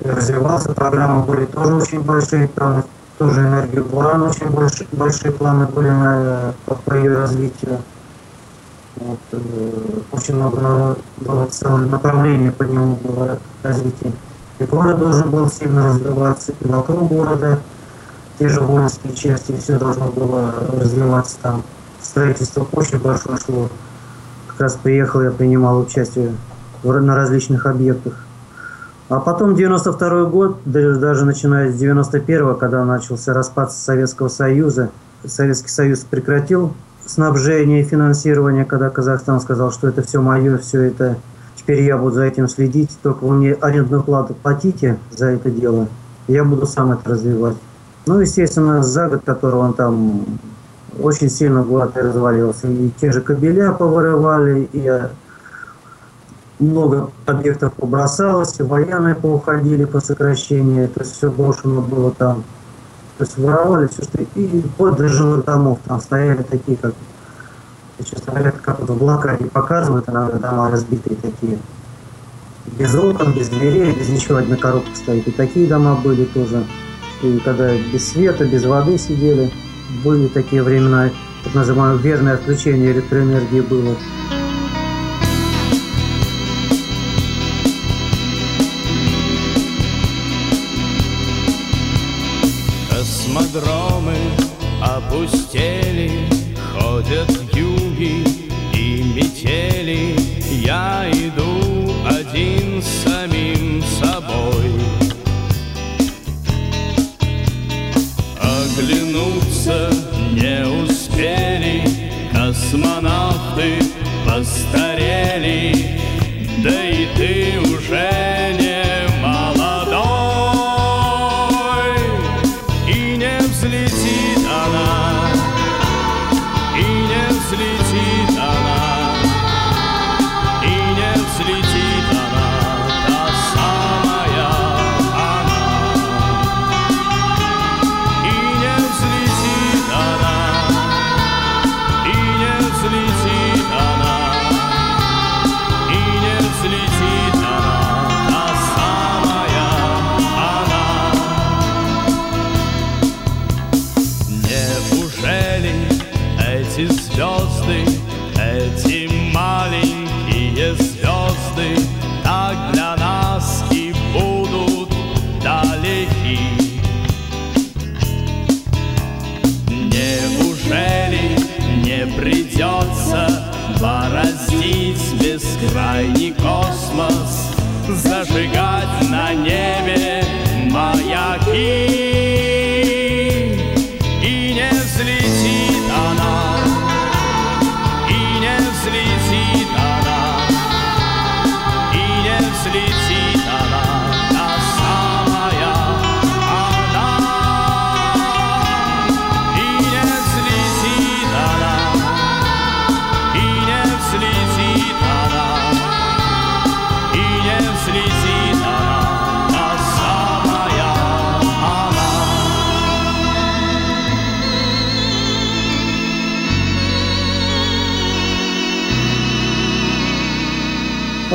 И 0.00 0.08
развивался, 0.08 0.72
программы 0.72 1.22
были 1.22 1.46
тоже 1.46 1.74
очень 1.74 2.02
большие, 2.02 2.48
там 2.48 2.84
тоже 3.18 3.42
энергию 3.42 3.84
план 3.84 4.22
очень 4.22 4.50
большие, 4.50 4.88
большие 4.92 5.32
планы 5.32 5.66
были 5.66 5.88
на, 5.88 6.54
по 6.66 6.94
ее 6.94 7.16
развитию. 7.16 7.78
Вот, 8.96 9.18
э, 9.32 9.70
очень 10.12 10.36
много 10.36 10.96
было 11.18 11.46
целое 11.46 11.86
направление 11.86 12.52
по 12.52 12.62
нему 12.62 12.96
было 12.96 13.38
развитие. 13.62 14.12
И 14.58 14.64
город 14.64 14.98
должен 14.98 15.30
был 15.30 15.50
сильно 15.50 15.88
развиваться, 15.88 16.52
и 16.60 16.68
вокруг 16.68 17.08
города 17.08 17.58
те 18.38 18.48
же 18.48 18.60
воинские 18.60 19.14
части, 19.14 19.54
все 19.56 19.78
должно 19.78 20.06
было 20.08 20.52
развиваться 20.72 21.36
там. 21.40 21.62
Строительство 22.02 22.66
очень 22.72 22.98
большое 22.98 23.38
шло. 23.38 23.68
Как 24.48 24.60
раз 24.60 24.78
приехал, 24.82 25.22
я 25.22 25.30
принимал 25.30 25.80
участие 25.80 26.32
на 26.82 27.14
различных 27.16 27.66
объектах. 27.66 28.14
А 29.08 29.20
потом 29.20 29.54
92 29.54 30.24
год, 30.24 30.58
даже 30.64 31.24
начиная 31.24 31.70
с 31.70 31.74
91 31.76 32.56
когда 32.56 32.84
начался 32.84 33.32
распад 33.32 33.72
Советского 33.72 34.28
Союза, 34.28 34.90
Советский 35.24 35.68
Союз 35.68 36.00
прекратил 36.00 36.74
снабжение 37.06 37.82
и 37.82 37.84
финансирование, 37.84 38.64
когда 38.64 38.90
Казахстан 38.90 39.40
сказал, 39.40 39.72
что 39.72 39.88
это 39.88 40.02
все 40.02 40.20
мое, 40.20 40.58
все 40.58 40.82
это, 40.82 41.16
теперь 41.64 41.82
я 41.82 41.96
буду 41.96 42.16
за 42.16 42.24
этим 42.24 42.46
следить, 42.46 42.90
только 43.02 43.24
вы 43.24 43.36
мне 43.36 43.54
арендную 43.54 44.02
плату 44.02 44.34
платите 44.34 44.98
за 45.10 45.28
это 45.28 45.50
дело, 45.50 45.88
я 46.28 46.44
буду 46.44 46.66
сам 46.66 46.92
это 46.92 47.10
развивать. 47.10 47.56
Ну, 48.06 48.20
естественно, 48.20 48.82
за 48.82 49.08
год, 49.08 49.22
который 49.24 49.54
он 49.54 49.72
там 49.72 50.26
очень 51.00 51.30
сильно 51.30 51.62
город 51.62 51.96
развалился. 51.96 52.68
И 52.68 52.90
те 53.00 53.10
же 53.10 53.22
кабеля 53.22 53.72
повырывали, 53.72 54.68
и 54.72 55.08
много 56.58 57.10
объектов 57.24 57.72
побросалось, 57.72 58.60
и 58.60 58.62
военные 58.62 59.14
поуходили 59.14 59.86
по 59.86 60.00
сокращению, 60.00 60.88
то 60.88 61.00
есть 61.00 61.14
все 61.16 61.30
брошено 61.30 61.80
было 61.80 62.10
там. 62.10 62.44
То 63.16 63.24
есть 63.24 63.38
воровали 63.38 63.86
все, 63.86 64.02
что... 64.02 64.18
И 64.34 64.64
до 64.78 65.08
жилых 65.08 65.44
домов 65.44 65.78
там 65.86 66.00
стояли 66.00 66.42
такие, 66.42 66.76
как... 66.76 66.94
Сейчас 67.98 68.22
говорят, 68.24 68.56
как 68.60 68.80
вот 68.80 68.90
в 68.90 68.98
блокаде 68.98 69.44
показывают, 69.46 70.08
иногда 70.08 70.38
дома 70.38 70.70
разбитые 70.70 71.16
такие. 71.16 71.58
Без 72.78 72.94
окон, 72.94 73.32
без 73.32 73.48
дверей, 73.48 73.92
без 73.92 74.08
ничего, 74.08 74.38
одна 74.38 74.56
коробка 74.56 74.94
стоит. 74.96 75.28
И 75.28 75.30
такие 75.30 75.66
дома 75.66 75.94
были 75.94 76.24
тоже. 76.24 76.64
И 77.22 77.38
когда 77.44 77.76
без 77.76 78.10
света, 78.10 78.44
без 78.46 78.64
воды 78.64 78.98
сидели, 78.98 79.52
были 80.02 80.26
такие 80.28 80.62
времена, 80.62 81.10
так 81.44 81.54
называемое 81.54 81.98
верное 81.98 82.34
отключение 82.34 82.92
электроэнергии 82.92 83.60
было. 83.60 83.96
Космодромы 92.90 94.16
опустели, 94.82 96.28
ходят 96.72 97.30
Оглянуться 109.64 109.90
не 110.32 110.66
успели 110.66 111.84
Космонавты 112.32 113.78
постарели 114.26 116.03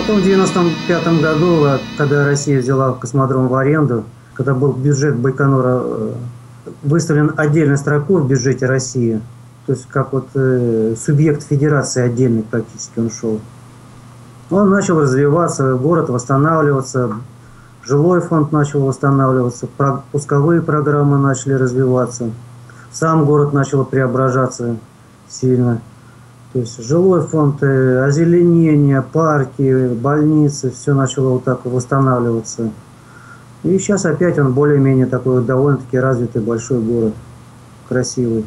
Потом 0.09 0.23
в 0.23 0.25
95 0.25 1.21
году, 1.21 1.65
э, 1.65 1.77
когда 1.95 2.25
Россия 2.25 2.59
взяла 2.59 2.93
космодром 2.93 3.47
в 3.47 3.53
аренду, 3.53 4.05
когда 4.33 4.55
был 4.55 4.73
бюджет 4.73 5.15
Байконура 5.15 5.83
э, 5.83 6.13
выставлен 6.81 7.33
отдельной 7.37 7.77
строкой 7.77 8.23
в 8.23 8.27
бюджете 8.27 8.65
России, 8.65 9.21
то 9.67 9.73
есть 9.73 9.85
как 9.85 10.11
вот 10.11 10.29
э, 10.33 10.95
субъект 10.97 11.43
федерации 11.43 12.01
отдельный 12.01 12.41
практически 12.41 12.97
он 12.97 13.11
шел. 13.11 13.39
Он 14.49 14.71
начал 14.71 14.99
развиваться, 14.99 15.75
город 15.75 16.09
восстанавливаться, 16.09 17.11
жилой 17.85 18.21
фонд 18.21 18.51
начал 18.51 18.83
восстанавливаться, 18.83 19.67
пусковые 20.11 20.63
программы 20.63 21.19
начали 21.19 21.53
развиваться, 21.53 22.31
сам 22.91 23.25
город 23.25 23.53
начал 23.53 23.85
преображаться 23.85 24.77
сильно. 25.29 25.81
То 26.51 26.59
есть 26.59 26.83
жилой 26.83 27.21
фонд, 27.21 27.61
э, 27.61 28.03
озеленение, 28.03 29.03
парки, 29.03 29.87
больницы, 29.93 30.71
все 30.71 30.93
начало 30.93 31.29
вот 31.33 31.43
так 31.43 31.63
восстанавливаться. 31.65 32.71
И 33.63 33.77
сейчас 33.77 34.05
опять 34.05 34.39
он 34.39 34.53
более-менее 34.53 35.05
такой 35.05 35.43
довольно-таки 35.43 35.97
развитый 35.99 36.41
большой 36.41 36.79
город, 36.79 37.13
красивый. 37.87 38.45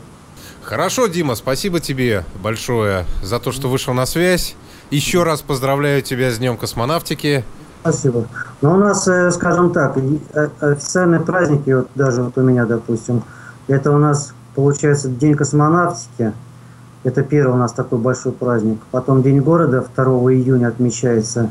Хорошо, 0.63 1.07
Дима, 1.07 1.35
спасибо 1.37 1.81
тебе 1.81 2.25
большое 2.43 3.05
за 3.23 3.39
то, 3.39 3.53
что 3.53 3.69
вышел 3.69 3.95
на 3.95 4.07
связь. 4.07 4.57
Еще 4.91 5.23
раз 5.23 5.43
поздравляю 5.43 6.03
тебя 6.03 6.31
с 6.31 6.39
Днем 6.39 6.57
космонавтики. 6.57 7.45
Спасибо. 7.83 8.27
Но 8.63 8.75
у 8.75 8.79
нас, 8.79 9.07
э, 9.07 9.31
скажем 9.33 9.73
так, 9.73 9.97
э, 9.97 10.49
официальные 10.61 11.21
праздники, 11.21 11.71
вот 11.71 11.89
даже 11.95 12.23
вот 12.23 12.37
у 12.39 12.43
меня, 12.43 12.65
допустим, 12.65 13.23
это 13.69 13.91
у 13.91 13.99
нас 13.99 14.35
получается 14.55 15.09
День 15.09 15.35
космонавтики. 15.35 16.33
Это 17.05 17.23
первый 17.23 17.55
у 17.55 17.59
нас 17.59 17.73
такой 17.73 17.99
большой 17.99 18.33
праздник. 18.33 18.79
Потом 18.91 19.23
День 19.23 19.41
города 19.41 19.85
2 19.95 20.05
июня 20.33 20.69
отмечается. 20.69 21.49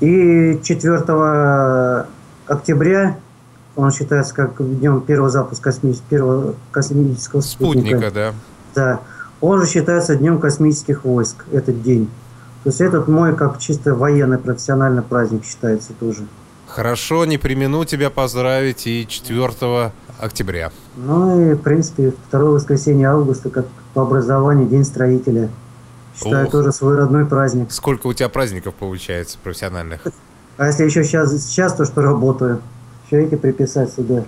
И 0.00 0.60
4 0.62 2.06
октября 2.46 3.16
он 3.74 3.90
считается 3.90 4.34
как 4.34 4.56
днем 4.58 5.00
первого 5.00 5.30
запуска 5.30 5.64
космического, 5.70 6.08
первого 6.08 6.54
космического 6.70 7.40
спутника. 7.40 7.98
Спутника, 7.98 8.10
да. 8.10 8.34
Да. 8.74 9.00
Он 9.40 9.60
же 9.60 9.66
считается 9.66 10.14
днем 10.14 10.38
космических 10.38 11.04
войск, 11.04 11.44
этот 11.52 11.82
день. 11.82 12.08
То 12.62 12.68
есть 12.68 12.80
этот 12.80 13.08
мой 13.08 13.34
как 13.34 13.58
чисто 13.58 13.94
военный 13.94 14.38
профессиональный 14.38 15.02
праздник 15.02 15.44
считается 15.44 15.92
тоже. 15.98 16.26
Хорошо, 16.68 17.24
не 17.24 17.38
примену 17.38 17.84
тебя 17.84 18.08
поздравить 18.08 18.86
и 18.86 19.06
4 19.06 19.92
октября. 20.20 20.70
Ну 20.96 21.50
и, 21.50 21.54
в 21.54 21.58
принципе, 21.58 22.12
второе 22.28 22.52
воскресенье 22.52 23.08
августа, 23.08 23.50
как 23.50 23.66
по 23.94 24.02
образованию, 24.02 24.68
День 24.68 24.84
строителя. 24.84 25.48
Считаю 26.16 26.46
Ох. 26.46 26.52
тоже 26.52 26.72
свой 26.72 26.96
родной 26.96 27.24
праздник. 27.26 27.70
Сколько 27.70 28.06
у 28.06 28.12
тебя 28.12 28.28
праздников 28.28 28.74
получается 28.74 29.38
профессиональных? 29.42 30.02
А 30.58 30.66
если 30.66 30.84
еще 30.84 31.04
сейчас, 31.04 31.32
сейчас 31.32 31.74
то, 31.74 31.84
что 31.84 32.02
работаю, 32.02 32.60
еще 33.06 33.24
эти 33.24 33.34
приписать 33.34 33.92
сюда. 33.92 34.24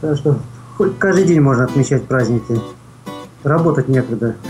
Так 0.00 0.16
что 0.18 0.38
хоть 0.76 0.98
каждый 0.98 1.24
день 1.24 1.40
можно 1.40 1.64
отмечать 1.64 2.06
праздники. 2.06 2.60
Работать 3.42 3.88
некогда. 3.88 4.36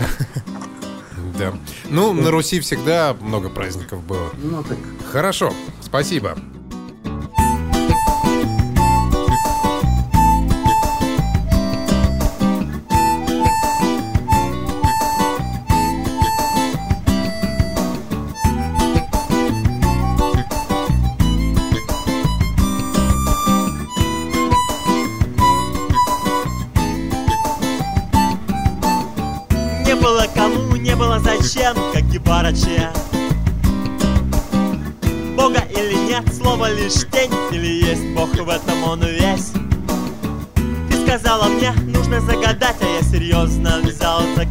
Да. 1.37 1.53
Ну, 1.91 2.13
на 2.13 2.31
Руси 2.31 2.59
всегда 2.59 3.15
много 3.21 3.49
праздников 3.49 4.01
было. 4.01 4.29
Ну 4.41 4.63
так 4.63 4.77
Хорошо, 5.11 5.53
спасибо. 5.81 6.35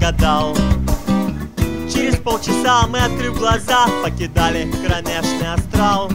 Загадал 0.07 0.57
Через 1.93 2.17
полчаса 2.17 2.87
мы, 2.89 2.99
открыв 2.99 3.39
глаза 3.39 3.87
Покидали 4.05 4.71
кромешный 4.85 5.53
астрал 5.53 6.11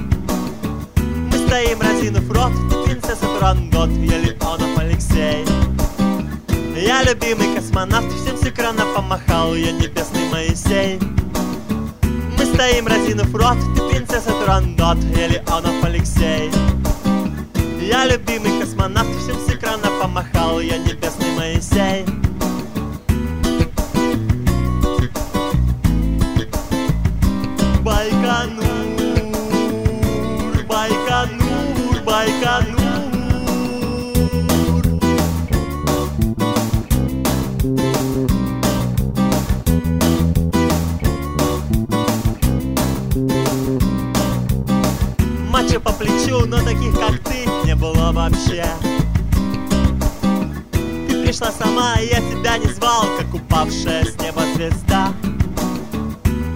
Мы 0.95 1.47
стоим, 1.47 1.81
разинув 1.81 2.29
рот 2.31 2.51
Ты 2.69 2.83
принцесса 2.83 3.25
Турандот, 3.25 3.89
я 3.89 4.17
Леонов 4.19 4.77
Алексей 4.77 5.45
я 6.73 7.03
любимый 7.03 7.53
космонавт, 7.55 8.11
всем 8.11 8.35
с 8.37 8.43
экрана 8.43 8.83
помахал 8.95 9.53
я 9.53 9.71
небесный 9.71 10.27
Моисей. 10.31 10.99
Мы 12.01 12.43
стоим, 12.43 12.87
разинув 12.87 13.35
рот, 13.35 13.57
ты 13.75 13.87
принцесса 13.87 14.31
Турандот, 14.31 14.97
я 15.15 15.27
Леонов 15.27 15.83
Алексей. 15.83 16.49
Я 17.79 18.07
любимый 18.07 18.59
космонавт, 18.59 19.11
всем 19.19 19.35
с 19.45 19.49
экрана 19.53 19.91
помахал 20.01 20.59
я 20.59 20.79
небесный 20.79 21.31
Моисей. 21.37 22.20
Таких 46.73 46.93
как 46.97 47.19
ты 47.19 47.45
не 47.65 47.75
было 47.75 48.11
вообще. 48.11 48.65
Ты 50.71 51.23
пришла 51.23 51.51
сама, 51.51 51.95
и 51.99 52.07
я 52.07 52.17
тебя 52.17 52.57
не 52.57 52.67
звал, 52.67 53.05
как 53.17 53.33
упавшая 53.33 54.05
с 54.05 54.17
неба 54.21 54.41
звезда. 54.55 55.11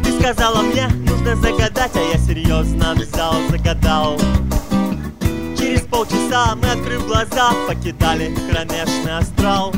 Ты 0.03 0.19
сказала 0.19 0.61
мне, 0.61 0.87
нужно 1.09 1.35
загадать, 1.35 1.95
а 1.95 1.99
я 1.99 2.17
серьезно 2.17 2.93
взял, 2.95 3.33
загадал. 3.49 4.17
Через 5.57 5.81
полчаса 5.81 6.55
мы, 6.55 6.69
открыв 6.69 7.05
глаза, 7.07 7.51
покидали 7.67 8.33
кромешный 8.49 9.17
астрал. 9.17 9.73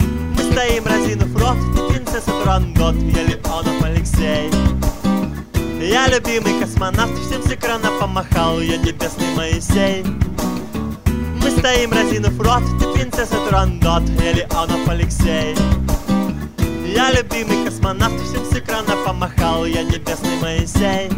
Мы 0.00 0.52
стоим, 0.52 0.84
разинув 0.84 1.34
рот, 1.40 1.56
ты 1.74 1.94
принцесса 1.94 2.30
Турандот, 2.30 2.96
я 2.96 3.22
Леонов 3.22 3.82
Алексей 3.82 4.50
я 5.90 6.06
любимый 6.06 6.60
космонавт, 6.60 7.18
всем 7.18 7.42
с 7.42 7.52
экрана 7.52 7.90
помахал 7.98 8.60
я 8.60 8.76
небесный 8.76 9.34
Моисей. 9.34 10.04
Мы 11.42 11.50
стоим, 11.50 11.90
разинув 11.90 12.38
рот, 12.38 12.62
ты 12.78 12.86
принцесса 12.92 13.34
Турандот, 13.48 14.08
я 14.22 14.32
Леонов 14.32 14.88
Алексей. 14.88 15.56
Я 16.94 17.10
любимый 17.10 17.64
космонавт, 17.64 18.20
всем 18.22 18.44
с 18.44 18.56
экрана 18.56 18.94
помахал 19.04 19.66
я 19.66 19.82
небесный 19.82 20.36
Моисей. 20.40 21.10